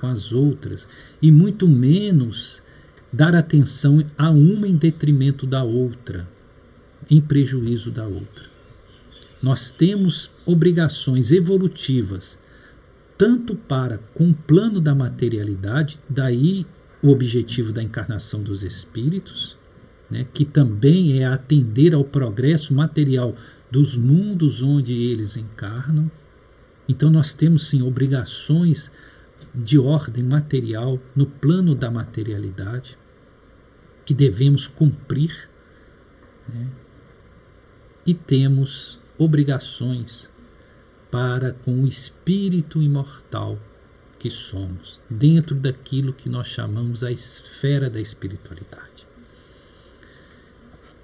com 0.01 0.07
as 0.07 0.33
outras, 0.33 0.89
e 1.21 1.33
muito 1.33 1.67
menos 1.67 2.63
dar 3.13 3.35
atenção 3.35 4.05
a 4.17 4.31
uma 4.31 4.69
em 4.69 4.77
detrimento 4.77 5.47
da 5.47 5.63
outra, 5.63 6.29
em 7.11 7.21
prejuízo 7.21 7.91
da 7.91 8.07
outra. 8.07 8.45
Nós 9.43 9.71
temos 9.71 10.31
obrigações 10.45 11.33
evolutivas, 11.33 12.39
tanto 13.17 13.55
para 13.55 13.99
com 14.15 14.31
o 14.31 14.35
plano 14.35 14.81
da 14.81 14.95
materialidade, 14.95 16.01
daí 16.09 16.67
o 17.03 17.09
objetivo 17.09 17.73
da 17.73 17.83
encarnação 17.83 18.43
dos 18.43 18.63
espíritos, 18.63 19.57
né, 20.11 20.27
que 20.33 20.45
também 20.45 21.21
é 21.21 21.27
atender 21.27 21.95
ao 21.95 22.05
progresso 22.05 22.75
material 22.75 23.35
dos 23.71 23.97
mundos 23.97 24.63
onde 24.63 24.95
eles 24.95 25.37
encarnam. 25.37 26.11
Então, 26.89 27.11
nós 27.11 27.35
temos 27.35 27.69
sim 27.69 27.83
obrigações 27.83 28.91
de 29.55 29.79
ordem 29.79 30.23
material 30.23 31.01
no 31.15 31.27
plano 31.27 31.75
da 31.75 31.91
materialidade 31.91 32.99
que 34.05 34.15
devemos 34.15 34.67
cumprir 34.67 35.49
né, 36.49 36.67
e 38.07 38.15
temos 38.15 38.99
obrigações 39.19 40.31
para 41.11 41.53
com 41.53 41.83
o 41.83 41.87
espírito 41.87 42.81
imortal 42.83 43.59
que 44.19 44.31
somos, 44.31 45.01
dentro 45.09 45.55
daquilo 45.55 46.13
que 46.13 46.29
nós 46.29 46.49
chamamos 46.49 47.05
a 47.05 47.13
esfera 47.13 47.89
da 47.89 48.01
espiritualidade. 48.01 49.07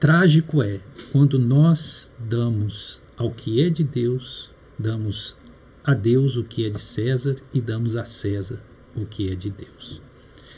Trágico 0.00 0.62
é 0.62 0.80
quando 1.12 1.38
nós 1.38 2.12
damos 2.18 3.00
ao 3.16 3.30
que 3.30 3.62
é 3.62 3.70
de 3.70 3.84
Deus, 3.84 4.50
damos 4.78 5.36
a 5.84 5.92
Deus 5.92 6.36
o 6.36 6.44
que 6.44 6.64
é 6.64 6.70
de 6.70 6.80
César 6.80 7.36
e 7.52 7.60
damos 7.60 7.94
a 7.94 8.06
César 8.06 8.58
o 8.96 9.04
que 9.04 9.30
é 9.30 9.34
de 9.34 9.50
Deus. 9.50 10.00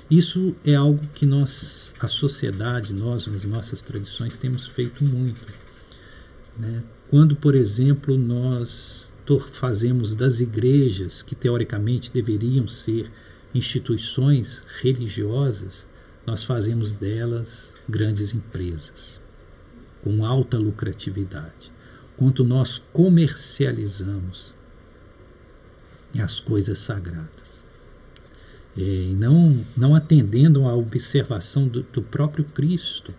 Isso 0.08 0.54
é 0.64 0.76
algo 0.76 1.04
que 1.14 1.26
nós, 1.26 1.92
a 1.98 2.06
sociedade, 2.06 2.94
nós, 2.94 3.26
nas 3.26 3.44
nossas 3.44 3.82
tradições, 3.82 4.36
temos 4.36 4.68
feito 4.68 5.02
muito. 5.02 5.52
Né? 6.56 6.84
Quando, 7.10 7.34
por 7.34 7.56
exemplo, 7.56 8.16
nós 8.16 9.12
fazemos 9.50 10.14
das 10.14 10.38
igrejas, 10.38 11.22
que 11.22 11.34
teoricamente 11.34 12.12
deveriam 12.12 12.68
ser 12.68 13.10
instituições 13.52 14.64
religiosas, 14.80 15.88
nós 16.24 16.44
fazemos 16.44 16.92
delas 16.92 17.74
grandes 17.88 18.32
empresas, 18.32 19.20
com 20.04 20.24
alta 20.24 20.56
lucratividade. 20.56 21.72
Quanto 22.16 22.44
nós 22.44 22.80
comercializamos 22.92 24.54
as 26.20 26.40
coisas 26.40 26.78
sagradas. 26.78 27.64
é, 28.76 29.12
não, 29.14 29.64
não 29.76 29.94
atendendo 29.94 30.66
à 30.68 30.74
observação 30.74 31.66
do, 31.66 31.82
do 31.82 32.02
próprio 32.02 32.44
Cristo, 32.44 33.14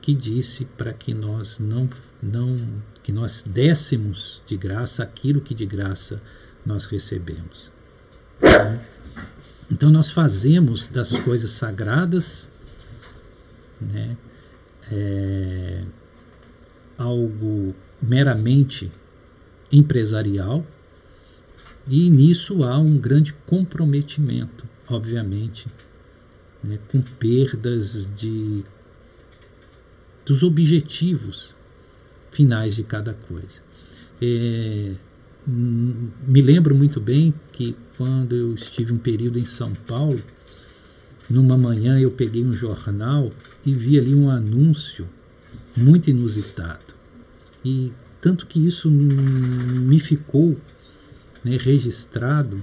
que 0.00 0.14
disse 0.14 0.64
para 0.64 0.92
que 0.92 1.12
nós 1.12 1.58
não, 1.58 1.88
não 2.22 2.56
que 3.02 3.12
nós 3.12 3.42
dessemos 3.46 4.42
de 4.46 4.56
graça 4.56 5.02
aquilo 5.02 5.40
que 5.40 5.54
de 5.54 5.66
graça 5.66 6.20
nós 6.64 6.86
recebemos. 6.86 7.70
Então 9.70 9.90
nós 9.90 10.10
fazemos 10.10 10.86
das 10.86 11.10
coisas 11.10 11.50
sagradas 11.50 12.48
né, 13.80 14.16
é, 14.90 15.84
algo 16.98 17.74
meramente 18.02 18.90
empresarial 19.70 20.64
e 21.90 22.08
nisso 22.08 22.62
há 22.62 22.78
um 22.78 22.96
grande 22.96 23.32
comprometimento, 23.46 24.64
obviamente, 24.88 25.66
né, 26.62 26.78
com 26.88 27.02
perdas 27.02 28.08
de 28.16 28.64
dos 30.24 30.44
objetivos 30.44 31.52
finais 32.30 32.76
de 32.76 32.84
cada 32.84 33.12
coisa. 33.12 33.60
É, 34.22 34.94
me 35.48 36.40
lembro 36.40 36.76
muito 36.76 37.00
bem 37.00 37.34
que 37.50 37.74
quando 37.96 38.36
eu 38.36 38.54
estive 38.54 38.92
um 38.92 38.98
período 38.98 39.40
em 39.40 39.44
São 39.44 39.74
Paulo, 39.74 40.22
numa 41.28 41.58
manhã 41.58 41.98
eu 41.98 42.12
peguei 42.12 42.44
um 42.44 42.52
jornal 42.52 43.32
e 43.66 43.74
vi 43.74 43.98
ali 43.98 44.14
um 44.14 44.30
anúncio 44.30 45.08
muito 45.76 46.08
inusitado. 46.08 46.94
E 47.64 47.90
tanto 48.20 48.46
que 48.46 48.64
isso 48.64 48.88
me 48.88 49.98
ficou 49.98 50.56
né, 51.44 51.56
registrado 51.56 52.62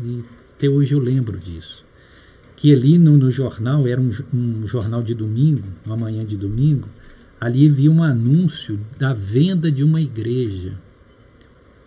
e 0.00 0.24
até 0.56 0.68
hoje 0.68 0.94
eu 0.94 0.98
lembro 0.98 1.38
disso. 1.38 1.84
Que 2.56 2.72
ali 2.72 2.98
no, 2.98 3.16
no 3.18 3.30
jornal, 3.30 3.86
era 3.86 4.00
um, 4.00 4.10
um 4.32 4.66
jornal 4.66 5.02
de 5.02 5.14
domingo, 5.14 5.68
uma 5.84 5.96
manhã 5.96 6.24
de 6.24 6.36
domingo, 6.36 6.88
ali 7.38 7.68
havia 7.68 7.90
um 7.90 8.02
anúncio 8.02 8.80
da 8.98 9.12
venda 9.12 9.70
de 9.70 9.84
uma 9.84 10.00
igreja. 10.00 10.78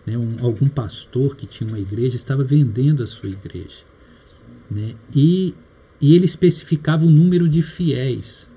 Né, 0.06 0.16
um, 0.16 0.36
algum 0.40 0.68
pastor 0.68 1.36
que 1.36 1.46
tinha 1.46 1.68
uma 1.68 1.78
igreja 1.78 2.16
estava 2.16 2.44
vendendo 2.44 3.02
a 3.02 3.06
sua 3.06 3.28
igreja. 3.28 3.84
Né, 4.70 4.94
e, 5.14 5.54
e 6.00 6.14
ele 6.14 6.24
especificava 6.24 7.04
o 7.04 7.10
número 7.10 7.48
de 7.48 7.62
fiéis. 7.62 8.48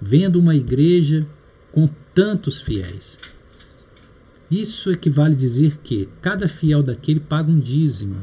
Vendo 0.00 0.40
uma 0.40 0.56
igreja 0.56 1.26
com 1.70 1.88
tantos 2.12 2.60
fiéis. 2.60 3.18
Isso 4.50 4.90
equivale 4.90 5.34
a 5.34 5.38
dizer 5.38 5.76
que 5.78 6.08
cada 6.20 6.48
fiel 6.48 6.82
daquele 6.82 7.20
paga 7.20 7.50
um 7.50 7.60
dízimo. 7.60 8.16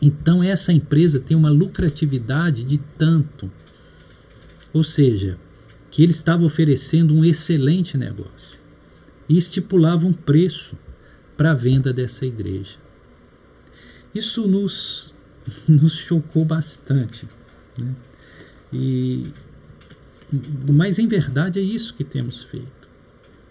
Então 0.00 0.42
essa 0.42 0.72
empresa 0.72 1.20
tem 1.20 1.36
uma 1.36 1.50
lucratividade 1.50 2.64
de 2.64 2.78
tanto. 2.96 3.50
Ou 4.72 4.82
seja, 4.82 5.38
que 5.90 6.02
ele 6.02 6.12
estava 6.12 6.44
oferecendo 6.44 7.14
um 7.14 7.24
excelente 7.24 7.98
negócio 7.98 8.58
e 9.28 9.36
estipulava 9.36 10.06
um 10.06 10.12
preço 10.12 10.76
para 11.36 11.50
a 11.50 11.54
venda 11.54 11.92
dessa 11.92 12.24
igreja. 12.24 12.76
Isso 14.14 14.46
nos, 14.46 15.14
nos 15.68 15.96
chocou 15.96 16.44
bastante. 16.44 17.28
Né? 17.76 17.94
E, 18.72 19.32
mas 20.72 20.98
em 20.98 21.06
verdade 21.06 21.58
é 21.58 21.62
isso 21.62 21.94
que 21.94 22.04
temos 22.04 22.42
feito. 22.42 22.79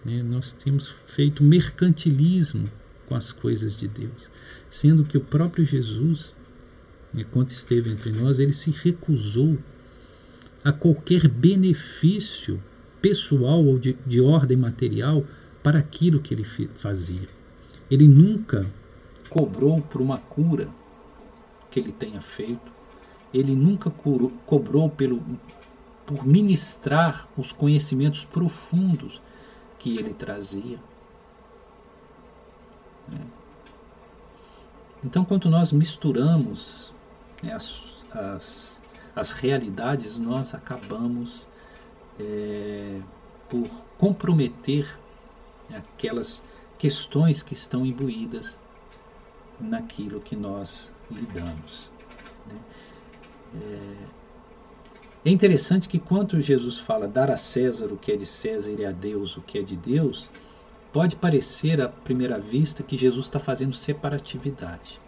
Né? 0.04 0.22
Nós 0.22 0.52
temos 0.52 0.88
feito 1.06 1.42
mercantilismo 1.42 2.70
com 3.06 3.14
as 3.14 3.32
coisas 3.32 3.76
de 3.76 3.88
Deus, 3.88 4.30
sendo 4.68 5.04
que 5.04 5.18
o 5.18 5.20
próprio 5.20 5.64
Jesus, 5.64 6.34
né, 7.12 7.24
quando 7.30 7.50
esteve 7.50 7.90
entre 7.90 8.12
nós, 8.12 8.38
ele 8.38 8.52
se 8.52 8.70
recusou 8.70 9.58
a 10.62 10.72
qualquer 10.72 11.26
benefício 11.26 12.62
pessoal 13.00 13.64
ou 13.64 13.78
de, 13.78 13.96
de 14.06 14.20
ordem 14.20 14.56
material 14.56 15.24
para 15.62 15.78
aquilo 15.78 16.20
que 16.20 16.34
ele 16.34 16.44
fazia. 16.74 17.28
Ele 17.90 18.06
nunca 18.06 18.70
cobrou 19.28 19.80
por 19.80 20.00
uma 20.00 20.18
cura 20.18 20.68
que 21.70 21.80
ele 21.80 21.92
tenha 21.92 22.20
feito, 22.20 22.70
ele 23.32 23.54
nunca 23.54 23.90
curou, 23.90 24.30
cobrou 24.46 24.88
pelo, 24.88 25.22
por 26.06 26.26
ministrar 26.26 27.28
os 27.36 27.52
conhecimentos 27.52 28.24
profundos 28.24 29.20
que 29.80 29.98
ele 29.98 30.14
trazia. 30.14 30.78
Né? 33.08 33.26
Então, 35.02 35.24
quando 35.24 35.50
nós 35.50 35.72
misturamos 35.72 36.94
né, 37.42 37.52
as, 37.52 37.82
as 38.12 38.80
as 39.14 39.32
realidades, 39.32 40.18
nós 40.18 40.54
acabamos 40.54 41.46
é, 42.18 43.00
por 43.48 43.68
comprometer 43.98 44.98
aquelas 45.72 46.42
questões 46.78 47.42
que 47.42 47.52
estão 47.52 47.84
imbuídas 47.84 48.58
naquilo 49.58 50.20
que 50.20 50.36
nós 50.36 50.90
lidamos. 51.10 51.90
Né? 52.46 52.58
É, 53.56 54.19
é 55.24 55.30
interessante 55.30 55.88
que 55.88 55.98
quando 55.98 56.40
Jesus 56.40 56.78
fala 56.78 57.06
dar 57.06 57.30
a 57.30 57.36
César 57.36 57.86
o 57.86 57.96
que 57.96 58.12
é 58.12 58.16
de 58.16 58.26
César 58.26 58.72
e 58.78 58.84
a 58.84 58.90
Deus 58.90 59.36
o 59.36 59.42
que 59.42 59.58
é 59.58 59.62
de 59.62 59.76
Deus, 59.76 60.30
pode 60.92 61.16
parecer 61.16 61.80
à 61.80 61.88
primeira 61.88 62.38
vista 62.38 62.82
que 62.82 62.96
Jesus 62.96 63.26
está 63.26 63.38
fazendo 63.38 63.74
separatividade 63.74 65.00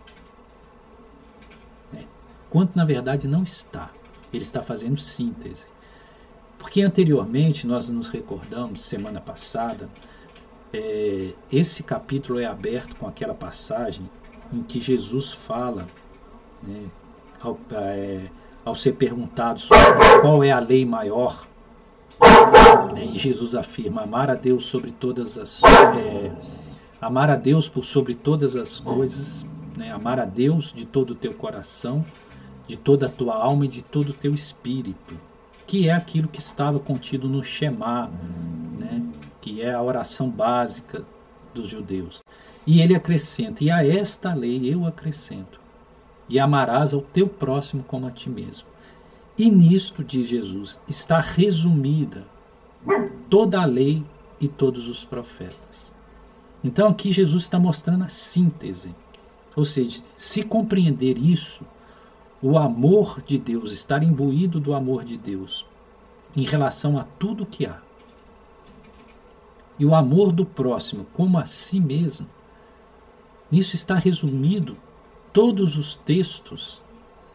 quanto 2.53 2.77
na 2.77 2.85
verdade 2.85 3.27
não 3.27 3.43
está. 3.43 3.91
Ele 4.31 4.43
está 4.43 4.63
fazendo 4.63 5.01
síntese. 5.01 5.67
Porque 6.59 6.83
anteriormente, 6.83 7.67
nós 7.67 7.89
nos 7.89 8.11
recordamos, 8.11 8.83
semana 8.83 9.23
passada, 9.23 9.89
é, 10.71 11.33
esse 11.51 11.83
capítulo 11.83 12.39
é 12.39 12.45
aberto 12.45 12.95
com 12.97 13.09
aquela 13.09 13.33
passagem 13.33 14.09
em 14.53 14.63
que 14.63 14.79
Jesus 14.79 15.33
fala, 15.33 15.89
né, 16.63 16.91
ao, 17.41 17.59
é, 17.71 18.31
ao, 18.65 18.75
ser 18.75 18.93
perguntado 18.93 19.61
sobre 19.61 20.21
qual 20.21 20.43
é 20.43 20.51
a 20.51 20.59
lei 20.59 20.85
maior, 20.85 21.47
né, 22.95 23.07
e 23.07 23.19
Jesus 23.19 23.55
afirma: 23.55 24.03
amar 24.03 24.31
a 24.31 24.35
Deus 24.35 24.67
sobre 24.67 24.91
todas 24.91 25.37
as. 25.39 25.61
É, 25.63 26.31
amar 27.01 27.31
a 27.31 27.37
Deus 27.37 27.69
por 27.69 27.85
sobre 27.85 28.15
todas 28.15 28.57
as 28.57 28.79
coisas, 28.79 29.45
né, 29.77 29.91
amar 29.91 30.21
a 30.21 30.25
Deus 30.25 30.73
de 30.73 30.85
todo 30.85 31.11
o 31.11 31.15
teu 31.15 31.35
coração, 31.35 32.05
de 32.67 32.77
toda 32.77 33.07
a 33.07 33.09
tua 33.09 33.35
alma 33.35 33.65
e 33.65 33.69
de 33.69 33.83
todo 33.83 34.11
o 34.11 34.15
teu 34.15 34.33
espírito, 34.33 35.19
que 35.67 35.89
é 35.89 35.93
aquilo 35.93 36.29
que 36.29 36.41
estava 36.41 36.79
contido 36.79 37.29
no 37.29 37.43
Shema, 37.43 38.11
né? 38.79 39.03
que 39.41 39.61
é 39.61 39.75
a 39.75 39.83
oração 39.83 40.29
básica 40.31 41.05
dos 41.53 41.69
judeus. 41.69 42.23
E 42.67 42.81
ele 42.81 42.95
acrescenta: 42.95 43.65
E 43.65 43.71
a 43.71 43.85
esta 43.87 44.33
lei 44.33 44.73
eu 44.73 44.87
acrescento, 44.87 45.61
e 46.33 46.41
amarás 46.41 46.95
ao 46.95 47.03
teu 47.03 47.29
próximo 47.29 47.85
como 47.85 48.07
a 48.07 48.11
ti 48.11 48.31
mesmo. 48.31 48.67
E 49.37 49.51
nisto, 49.51 50.03
diz 50.03 50.27
Jesus, 50.27 50.81
está 50.89 51.21
resumida 51.21 52.27
toda 53.29 53.61
a 53.61 53.67
lei 53.67 54.03
e 54.41 54.49
todos 54.49 54.89
os 54.89 55.05
profetas. 55.05 55.93
Então 56.65 56.89
aqui 56.89 57.13
Jesus 57.13 57.43
está 57.43 57.59
mostrando 57.59 58.05
a 58.05 58.09
síntese. 58.09 58.95
Ou 59.55 59.67
seja, 59.67 60.03
se 60.17 60.43
compreender 60.43 61.19
isso, 61.19 61.67
o 62.41 62.57
amor 62.57 63.21
de 63.27 63.37
Deus, 63.37 63.71
estar 63.71 64.03
imbuído 64.03 64.59
do 64.59 64.73
amor 64.73 65.05
de 65.05 65.19
Deus 65.19 65.67
em 66.35 66.45
relação 66.45 66.99
a 66.99 67.05
tudo 67.05 67.45
que 67.45 67.67
há. 67.67 67.79
E 69.79 69.85
o 69.85 69.95
amor 69.95 70.33
do 70.33 70.47
próximo 70.47 71.07
como 71.13 71.39
a 71.39 71.45
si 71.45 71.79
mesmo. 71.79 72.27
Nisso 73.51 73.75
está 73.75 73.97
resumido 73.97 74.79
todos 75.33 75.77
os 75.77 75.95
textos 75.95 76.83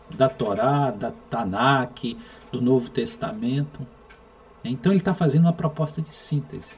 da 0.10 0.30
Torá, 0.30 0.92
da 0.92 1.12
Tanakh, 1.30 2.18
do 2.52 2.62
Novo 2.62 2.90
Testamento. 2.90 3.86
Então 4.64 4.92
ele 4.92 5.00
está 5.00 5.14
fazendo 5.14 5.44
uma 5.44 5.54
proposta 5.54 6.02
de 6.02 6.14
síntese. 6.14 6.76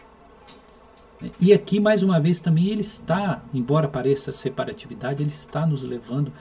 E 1.40 1.52
aqui, 1.52 1.80
mais 1.80 2.02
uma 2.02 2.20
vez, 2.20 2.40
também 2.40 2.68
ele 2.68 2.82
está, 2.82 3.42
embora 3.54 3.88
pareça 3.88 4.32
separatividade, 4.32 5.22
ele 5.22 5.30
está 5.30 5.66
nos 5.66 5.84
levando 5.84 6.32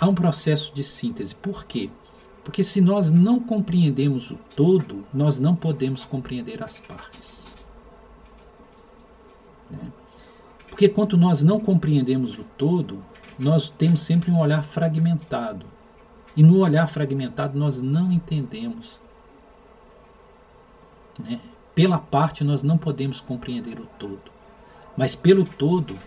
há 0.00 0.06
um 0.06 0.14
processo 0.14 0.72
de 0.72 0.84
síntese. 0.84 1.34
Por 1.34 1.64
quê? 1.64 1.90
Porque 2.44 2.62
se 2.62 2.80
nós 2.80 3.10
não 3.10 3.40
compreendemos 3.40 4.30
o 4.30 4.38
todo, 4.54 5.04
nós 5.12 5.38
não 5.38 5.56
podemos 5.56 6.04
compreender 6.04 6.62
as 6.62 6.78
partes. 6.78 7.54
Né? 9.68 9.90
Porque 10.68 10.88
quando 10.88 11.16
nós 11.16 11.42
não 11.42 11.58
compreendemos 11.58 12.38
o 12.38 12.44
todo, 12.56 13.02
nós 13.38 13.70
temos 13.70 14.00
sempre 14.00 14.30
um 14.30 14.38
olhar 14.38 14.62
fragmentado. 14.62 15.66
E 16.36 16.42
no 16.42 16.58
olhar 16.58 16.86
fragmentado 16.86 17.58
nós 17.58 17.80
não 17.80 18.12
entendemos. 18.12 19.00
Né? 21.18 21.40
Pela 21.74 21.98
parte 21.98 22.44
nós 22.44 22.62
não 22.62 22.78
podemos 22.78 23.20
compreender 23.20 23.78
o 23.80 23.86
todo. 23.98 24.30
Mas 24.96 25.14
pelo 25.14 25.44
todo 25.44 25.98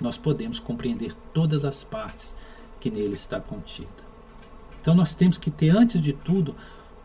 nós 0.00 0.16
podemos 0.16 0.58
compreender 0.58 1.14
todas 1.32 1.64
as 1.64 1.84
partes 1.84 2.34
que 2.80 2.90
nele 2.90 3.14
está 3.14 3.40
contida. 3.40 4.12
Então 4.80 4.94
nós 4.94 5.14
temos 5.14 5.38
que 5.38 5.50
ter, 5.50 5.70
antes 5.70 6.02
de 6.02 6.12
tudo, 6.12 6.56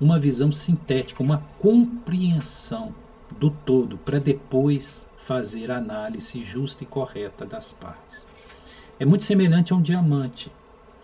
uma 0.02 0.18
visão 0.18 0.52
sintética, 0.52 1.22
uma 1.22 1.44
compreensão 1.60 2.94
do 3.32 3.52
todo, 3.52 3.98
para 3.98 4.20
depois 4.20 5.08
fazer 5.18 5.70
a 5.70 5.78
análise 5.78 6.44
justa 6.44 6.84
e 6.84 6.88
correta 6.88 7.46
das 7.46 7.74
partes. 7.74 8.27
É 9.00 9.06
muito 9.06 9.24
semelhante 9.24 9.74
a 9.74 9.76
um 9.76 9.82
diamante. 9.82 10.52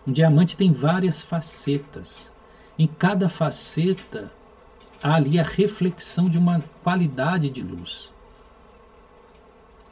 Um 0.06 0.12
diamante 0.12 0.56
tem 0.56 0.72
várias 0.72 1.22
facetas. 1.22 2.32
Em 2.78 2.86
cada 2.86 3.28
faceta 3.28 4.30
há 5.02 5.14
ali 5.14 5.38
a 5.38 5.42
reflexão 5.42 6.28
de 6.28 6.38
uma 6.38 6.62
qualidade 6.82 7.48
de 7.48 7.62
luz. 7.62 8.12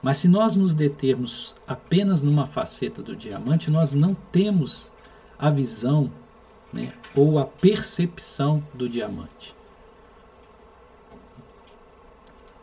Mas 0.03 0.17
se 0.17 0.27
nós 0.27 0.57
nos 0.57 0.75
determos 0.75 1.55
apenas 1.67 2.23
numa 2.23 2.45
faceta 2.45 3.01
do 3.01 3.15
diamante, 3.15 3.71
nós 3.71 3.95
não 3.95 4.15
temos 4.33 4.91
a 5.39 5.49
visão 5.49 6.11
né, 6.73 6.93
ou 7.15 7.39
a 7.39 7.45
percepção 7.45 8.63
do 8.75 8.89
diamante. 8.89 9.55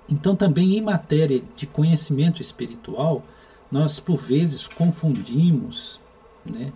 Então, 0.09 0.35
também 0.35 0.75
em 0.75 0.81
matéria 0.81 1.41
de 1.55 1.67
conhecimento 1.67 2.41
espiritual, 2.41 3.23
nós 3.71 3.99
por 3.99 4.17
vezes 4.17 4.67
confundimos 4.67 5.99
né, 6.45 6.71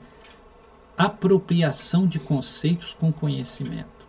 apropriação 0.98 2.08
de 2.08 2.20
conceitos 2.20 2.94
com 2.94 3.12
conhecimento. 3.12 4.04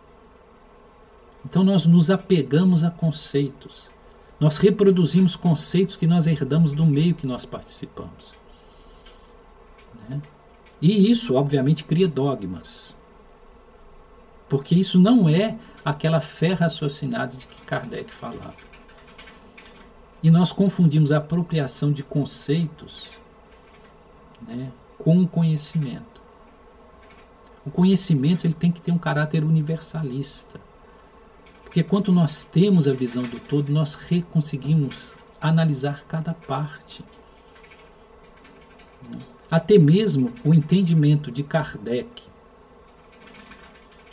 Então, 1.43 1.63
nós 1.63 1.85
nos 1.85 2.09
apegamos 2.09 2.83
a 2.83 2.89
conceitos. 2.89 3.89
Nós 4.39 4.57
reproduzimos 4.57 5.35
conceitos 5.35 5.95
que 5.95 6.07
nós 6.07 6.27
herdamos 6.27 6.71
do 6.71 6.85
meio 6.85 7.15
que 7.15 7.27
nós 7.27 7.45
participamos. 7.45 8.33
Né? 10.09 10.21
E 10.81 11.09
isso, 11.09 11.35
obviamente, 11.35 11.83
cria 11.83 12.07
dogmas. 12.07 12.95
Porque 14.49 14.75
isso 14.75 14.99
não 14.99 15.29
é 15.29 15.57
aquela 15.83 16.19
fé 16.19 16.53
raciocinada 16.53 17.37
de 17.37 17.47
que 17.47 17.61
Kardec 17.61 18.13
falava. 18.13 18.55
E 20.25 20.31
nós 20.31 20.51
confundimos 20.51 21.11
a 21.11 21.17
apropriação 21.17 21.91
de 21.91 22.01
conceitos 22.01 23.21
né, 24.41 24.71
com 24.97 25.21
o 25.21 25.27
conhecimento. 25.27 26.19
O 27.63 27.69
conhecimento 27.69 28.47
ele 28.47 28.55
tem 28.55 28.71
que 28.71 28.81
ter 28.81 28.91
um 28.91 28.97
caráter 28.97 29.43
universalista. 29.43 30.59
Porque 31.63 31.83
quando 31.83 32.11
nós 32.11 32.43
temos 32.43 32.87
a 32.87 32.93
visão 32.93 33.21
do 33.21 33.39
todo, 33.39 33.71
nós 33.71 33.95
conseguimos 34.31 35.15
analisar 35.39 36.05
cada 36.05 36.33
parte. 36.33 37.05
Até 39.51 39.77
mesmo 39.77 40.33
o 40.43 40.55
entendimento 40.55 41.31
de 41.31 41.43
Kardec 41.43 42.23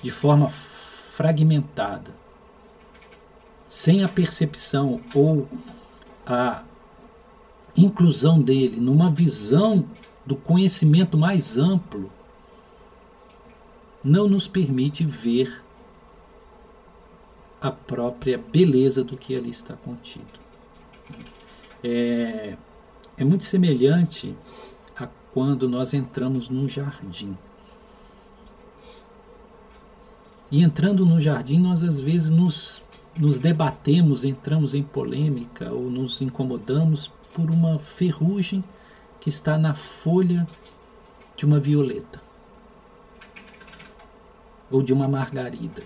de 0.03 0.11
forma 0.11 0.51
fragmentada, 0.51 2.15
sem 3.67 4.05
a 4.05 4.09
percepção 4.09 5.01
ou 5.15 5.49
a 6.27 6.65
inclusão 7.77 8.41
dele 8.41 8.81
numa 8.81 9.11
visão 9.11 9.85
do 10.25 10.37
conhecimento 10.37 11.17
mais 11.17 11.57
amplo, 11.57 12.11
não 14.05 14.29
nos 14.29 14.47
permite 14.49 15.05
ver 15.05 15.63
a 17.61 17.71
própria 17.71 18.37
beleza 18.37 19.05
do 19.05 19.17
que 19.17 19.37
ali 19.37 19.51
está 19.51 19.77
contido. 19.77 20.41
É, 21.83 22.57
é 23.17 23.25
muito 23.25 23.45
semelhante 23.45 24.35
a 24.97 25.09
quando 25.33 25.69
nós 25.69 25.95
entramos 25.95 26.49
num 26.49 26.69
jardim. 26.69 27.37
E 30.51 30.63
entrando 30.63 31.07
no 31.07 31.21
jardim, 31.21 31.59
nós 31.61 31.83
às 31.83 32.01
vezes 32.01 32.31
nos, 32.31 32.83
nos 33.17 33.39
debatemos, 33.39 34.25
entramos 34.25 34.75
em 34.75 34.83
polêmica 34.83 35.71
ou 35.71 35.91
nos 35.91 36.21
incomodamos 36.21 37.11
por 37.35 37.51
uma 37.51 37.79
ferrugem 37.79 38.65
que 39.21 39.29
está 39.29 39.57
na 39.59 39.75
folha 39.75 40.47
de 41.37 41.45
uma 41.45 41.61
violeta 41.61 42.21
ou 44.71 44.83
de 44.83 44.93
uma 44.93 45.07
margarida. 45.07 45.83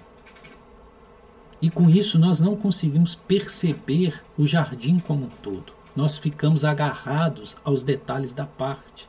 E 1.60 1.68
com 1.68 1.88
isso 1.90 2.18
nós 2.18 2.38
não 2.38 2.54
conseguimos 2.54 3.14
perceber 3.14 4.22
o 4.38 4.46
jardim 4.46 4.98
como 4.98 5.26
um 5.26 5.30
todo. 5.42 5.72
Nós 5.94 6.18
ficamos 6.18 6.64
agarrados 6.64 7.56
aos 7.64 7.82
detalhes 7.82 8.32
da 8.32 8.46
parte. 8.46 9.08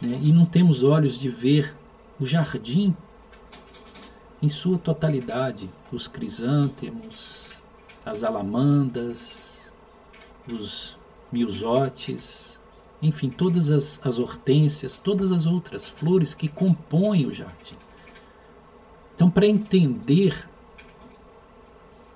Né? 0.00 0.18
E 0.22 0.32
não 0.32 0.46
temos 0.46 0.82
olhos 0.82 1.18
de 1.18 1.28
ver 1.28 1.74
o 2.18 2.24
jardim 2.24 2.96
em 4.46 4.48
sua 4.48 4.78
totalidade, 4.78 5.68
os 5.92 6.06
crisântemos, 6.06 7.60
as 8.04 8.22
alamandas, 8.22 9.72
os 10.48 10.96
miusotes, 11.32 12.60
enfim, 13.02 13.28
todas 13.28 13.72
as, 13.72 14.00
as 14.06 14.20
hortênsias, 14.20 14.98
todas 14.98 15.32
as 15.32 15.46
outras 15.46 15.88
flores 15.88 16.32
que 16.32 16.46
compõem 16.46 17.26
o 17.26 17.32
jardim. 17.32 17.76
Então, 19.16 19.28
para 19.28 19.48
entender 19.48 20.48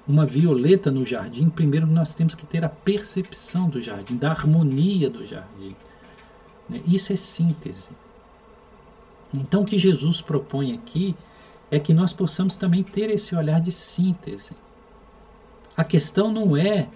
uma 0.06 0.24
violeta 0.24 0.88
no 0.92 1.04
jardim, 1.04 1.50
primeiro 1.50 1.86
nós 1.88 2.14
temos 2.14 2.36
que 2.36 2.46
ter 2.46 2.64
a 2.64 2.68
percepção 2.68 3.68
do 3.68 3.80
jardim, 3.80 4.16
da 4.16 4.30
harmonia 4.30 5.10
do 5.10 5.24
jardim. 5.24 5.74
Né? 6.68 6.80
Isso 6.86 7.12
é 7.12 7.16
síntese. 7.16 7.90
Então, 9.34 9.62
o 9.62 9.66
que 9.66 9.78
Jesus 9.78 10.20
propõe 10.22 10.72
aqui 10.72 11.16
é 11.70 11.78
que 11.78 11.94
nós 11.94 12.12
possamos 12.12 12.56
também 12.56 12.82
ter 12.82 13.10
esse 13.10 13.34
olhar 13.34 13.60
de 13.60 13.70
síntese. 13.70 14.52
A 15.76 15.84
questão 15.84 16.32
não 16.32 16.56
é 16.56 16.88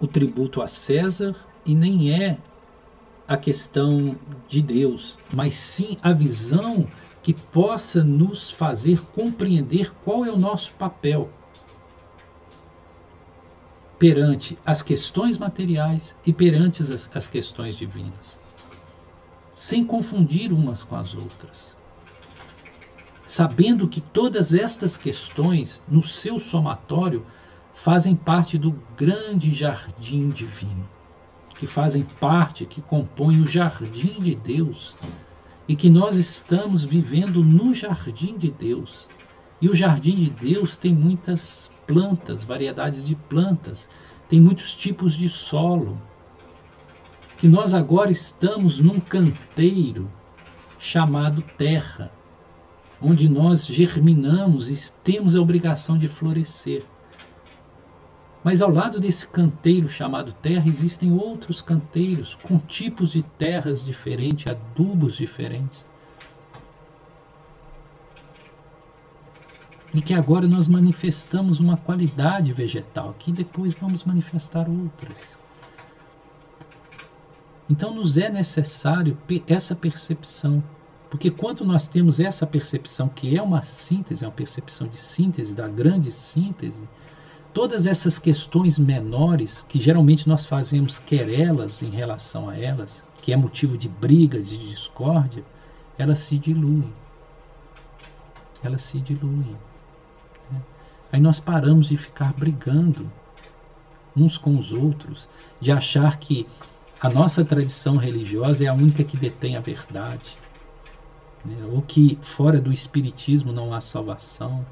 o 0.00 0.06
tributo 0.06 0.60
a 0.60 0.66
César 0.66 1.36
e 1.64 1.74
nem 1.74 2.12
é 2.12 2.36
a 3.28 3.36
questão 3.36 4.18
de 4.48 4.60
Deus, 4.60 5.16
mas 5.32 5.54
sim 5.54 5.96
a 6.02 6.12
visão 6.12 6.88
que 7.22 7.32
possa 7.32 8.02
nos 8.02 8.50
fazer 8.50 9.00
compreender 9.12 9.94
qual 10.04 10.24
é 10.24 10.30
o 10.30 10.38
nosso 10.38 10.72
papel 10.72 11.30
perante 13.96 14.58
as 14.66 14.82
questões 14.82 15.38
materiais 15.38 16.16
e 16.26 16.32
perante 16.32 16.82
as, 16.82 17.08
as 17.14 17.28
questões 17.28 17.76
divinas, 17.76 18.36
sem 19.54 19.84
confundir 19.86 20.52
umas 20.52 20.82
com 20.82 20.96
as 20.96 21.14
outras 21.14 21.80
sabendo 23.32 23.88
que 23.88 24.02
todas 24.02 24.52
estas 24.52 24.98
questões, 24.98 25.82
no 25.88 26.02
seu 26.02 26.38
somatório, 26.38 27.24
fazem 27.72 28.14
parte 28.14 28.58
do 28.58 28.78
grande 28.94 29.54
jardim 29.54 30.28
divino, 30.28 30.86
que 31.54 31.66
fazem 31.66 32.02
parte, 32.20 32.66
que 32.66 32.82
compõem 32.82 33.40
o 33.40 33.46
jardim 33.46 34.20
de 34.20 34.34
Deus, 34.34 34.94
e 35.66 35.74
que 35.74 35.88
nós 35.88 36.16
estamos 36.16 36.84
vivendo 36.84 37.42
no 37.42 37.74
jardim 37.74 38.36
de 38.36 38.50
Deus. 38.50 39.08
E 39.62 39.70
o 39.70 39.74
jardim 39.74 40.14
de 40.14 40.28
Deus 40.28 40.76
tem 40.76 40.94
muitas 40.94 41.70
plantas, 41.86 42.44
variedades 42.44 43.02
de 43.02 43.14
plantas, 43.14 43.88
tem 44.28 44.42
muitos 44.42 44.74
tipos 44.74 45.14
de 45.14 45.30
solo. 45.30 45.98
Que 47.38 47.48
nós 47.48 47.72
agora 47.72 48.12
estamos 48.12 48.78
num 48.78 49.00
canteiro 49.00 50.06
chamado 50.78 51.40
terra 51.56 52.12
onde 53.02 53.28
nós 53.28 53.66
germinamos 53.66 54.70
e 54.70 54.92
temos 55.02 55.34
a 55.34 55.40
obrigação 55.40 55.98
de 55.98 56.08
florescer. 56.08 56.84
Mas 58.44 58.60
ao 58.60 58.70
lado 58.70 58.98
desse 58.98 59.26
canteiro 59.26 59.88
chamado 59.88 60.32
terra 60.32 60.68
existem 60.68 61.12
outros 61.12 61.62
canteiros 61.62 62.34
com 62.34 62.58
tipos 62.58 63.12
de 63.12 63.22
terras 63.22 63.84
diferentes, 63.84 64.46
adubos 64.46 65.16
diferentes. 65.16 65.88
E 69.94 70.00
que 70.00 70.14
agora 70.14 70.48
nós 70.48 70.66
manifestamos 70.66 71.60
uma 71.60 71.76
qualidade 71.76 72.52
vegetal, 72.52 73.14
que 73.18 73.30
depois 73.30 73.74
vamos 73.74 74.04
manifestar 74.04 74.68
outras. 74.68 75.38
Então 77.68 77.94
nos 77.94 78.16
é 78.16 78.28
necessário 78.28 79.16
essa 79.46 79.76
percepção 79.76 80.62
porque 81.12 81.30
quando 81.30 81.62
nós 81.62 81.86
temos 81.86 82.20
essa 82.20 82.46
percepção, 82.46 83.06
que 83.06 83.36
é 83.36 83.42
uma 83.42 83.60
síntese, 83.60 84.24
é 84.24 84.26
uma 84.26 84.32
percepção 84.32 84.88
de 84.88 84.96
síntese, 84.96 85.54
da 85.54 85.68
grande 85.68 86.10
síntese, 86.10 86.88
todas 87.52 87.86
essas 87.86 88.18
questões 88.18 88.78
menores, 88.78 89.62
que 89.68 89.78
geralmente 89.78 90.26
nós 90.26 90.46
fazemos 90.46 90.98
querelas 90.98 91.82
em 91.82 91.90
relação 91.90 92.48
a 92.48 92.56
elas, 92.56 93.04
que 93.20 93.30
é 93.30 93.36
motivo 93.36 93.76
de 93.76 93.90
briga, 93.90 94.40
de 94.40 94.56
discórdia, 94.56 95.44
elas 95.98 96.18
se 96.18 96.38
diluem. 96.38 96.90
Elas 98.64 98.80
se 98.80 98.98
diluem. 98.98 99.54
Né? 100.50 100.62
Aí 101.12 101.20
nós 101.20 101.38
paramos 101.38 101.88
de 101.88 101.98
ficar 101.98 102.32
brigando 102.32 103.12
uns 104.16 104.38
com 104.38 104.56
os 104.56 104.72
outros, 104.72 105.28
de 105.60 105.70
achar 105.70 106.16
que 106.16 106.46
a 106.98 107.10
nossa 107.10 107.44
tradição 107.44 107.98
religiosa 107.98 108.64
é 108.64 108.68
a 108.68 108.72
única 108.72 109.04
que 109.04 109.18
detém 109.18 109.58
a 109.58 109.60
verdade, 109.60 110.40
né? 111.44 111.56
ou 111.72 111.82
que 111.82 112.18
fora 112.22 112.60
do 112.60 112.72
espiritismo 112.72 113.52
não 113.52 113.74
há 113.74 113.80
salvação, 113.80 114.64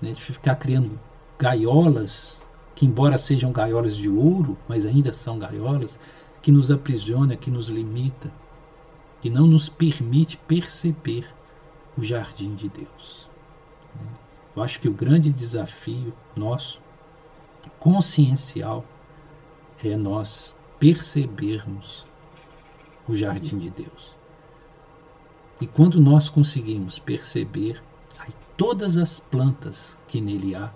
né? 0.00 0.12
de 0.12 0.20
ficar 0.20 0.56
criando 0.56 0.98
gaiolas 1.38 2.42
que 2.80 2.86
embora 2.86 3.18
sejam 3.18 3.52
gaiolas 3.52 3.94
de 3.94 4.08
ouro, 4.08 4.56
mas 4.66 4.86
ainda 4.86 5.12
são 5.12 5.38
gaiolas, 5.38 6.00
que 6.40 6.50
nos 6.50 6.70
aprisiona, 6.70 7.36
que 7.36 7.50
nos 7.50 7.68
limita, 7.68 8.32
que 9.20 9.28
não 9.28 9.46
nos 9.46 9.68
permite 9.68 10.38
perceber 10.38 11.28
o 11.94 12.02
jardim 12.02 12.54
de 12.54 12.70
Deus. 12.70 13.28
Eu 14.56 14.62
acho 14.62 14.80
que 14.80 14.88
o 14.88 14.94
grande 14.94 15.30
desafio 15.30 16.14
nosso, 16.34 16.80
consciencial, 17.78 18.82
é 19.84 19.94
nós 19.94 20.56
percebermos 20.78 22.06
o 23.06 23.14
jardim 23.14 23.58
de 23.58 23.68
Deus. 23.68 24.16
E 25.60 25.66
quando 25.66 26.00
nós 26.00 26.30
conseguimos 26.30 26.98
perceber 26.98 27.82
todas 28.56 28.96
as 28.96 29.20
plantas 29.20 29.96
que 30.06 30.20
nele 30.20 30.54
há, 30.54 30.70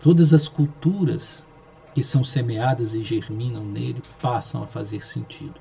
Todas 0.00 0.32
as 0.32 0.46
culturas 0.46 1.46
que 1.94 2.02
são 2.02 2.22
semeadas 2.22 2.94
e 2.94 3.02
germinam 3.02 3.64
nele 3.64 4.02
passam 4.20 4.62
a 4.62 4.66
fazer 4.66 5.04
sentido. 5.04 5.54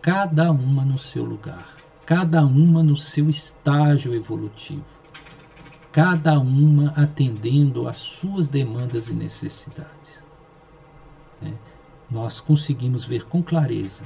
Cada 0.00 0.50
uma 0.50 0.84
no 0.84 0.96
seu 0.96 1.24
lugar, 1.24 1.76
cada 2.06 2.44
uma 2.44 2.82
no 2.82 2.96
seu 2.96 3.28
estágio 3.28 4.14
evolutivo, 4.14 4.84
cada 5.90 6.38
uma 6.38 6.94
atendendo 6.96 7.88
às 7.88 7.98
suas 7.98 8.48
demandas 8.48 9.08
e 9.08 9.14
necessidades. 9.14 10.24
Né? 11.40 11.52
Nós 12.10 12.40
conseguimos 12.40 13.04
ver 13.04 13.24
com 13.24 13.42
clareza 13.42 14.04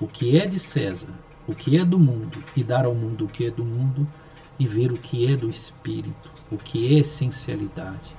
o 0.00 0.06
que 0.06 0.36
é 0.38 0.46
de 0.46 0.58
César, 0.58 1.14
o 1.46 1.54
que 1.54 1.78
é 1.78 1.84
do 1.84 1.98
mundo, 1.98 2.42
e 2.56 2.62
dar 2.62 2.84
ao 2.84 2.94
mundo 2.94 3.24
o 3.24 3.28
que 3.28 3.46
é 3.46 3.50
do 3.50 3.64
mundo, 3.64 4.06
e 4.58 4.66
ver 4.66 4.92
o 4.92 4.98
que 4.98 5.26
é 5.26 5.36
do 5.36 5.48
espírito, 5.48 6.30
o 6.50 6.56
que 6.56 6.94
é 6.94 7.00
essencialidade 7.00 8.16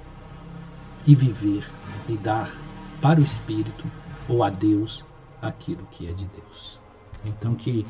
e 1.08 1.16
viver 1.16 1.66
e 2.10 2.18
dar 2.18 2.54
para 3.02 3.20
o 3.20 3.24
Espírito 3.24 3.86
ou 4.28 4.44
a 4.44 4.50
Deus 4.50 5.06
aquilo 5.42 5.88
que 5.90 6.08
é 6.08 6.12
de 6.12 6.26
Deus. 6.26 6.80
Então, 7.26 7.56
que 7.56 7.86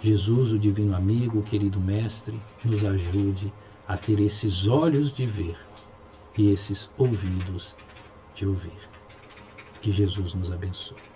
Jesus, 0.00 0.52
o 0.52 0.58
Divino 0.58 0.94
Amigo, 0.94 1.40
o 1.40 1.42
querido 1.42 1.80
Mestre, 1.80 2.40
nos 2.64 2.84
ajude 2.84 3.52
a 3.88 3.96
ter 3.96 4.20
esses 4.20 4.68
olhos 4.68 5.12
de 5.12 5.26
ver 5.26 5.56
e 6.38 6.50
esses 6.50 6.88
ouvidos 6.96 7.74
de 8.34 8.46
ouvir. 8.46 8.88
Que 9.82 9.90
Jesus 9.90 10.34
nos 10.34 10.52
abençoe. 10.52 11.09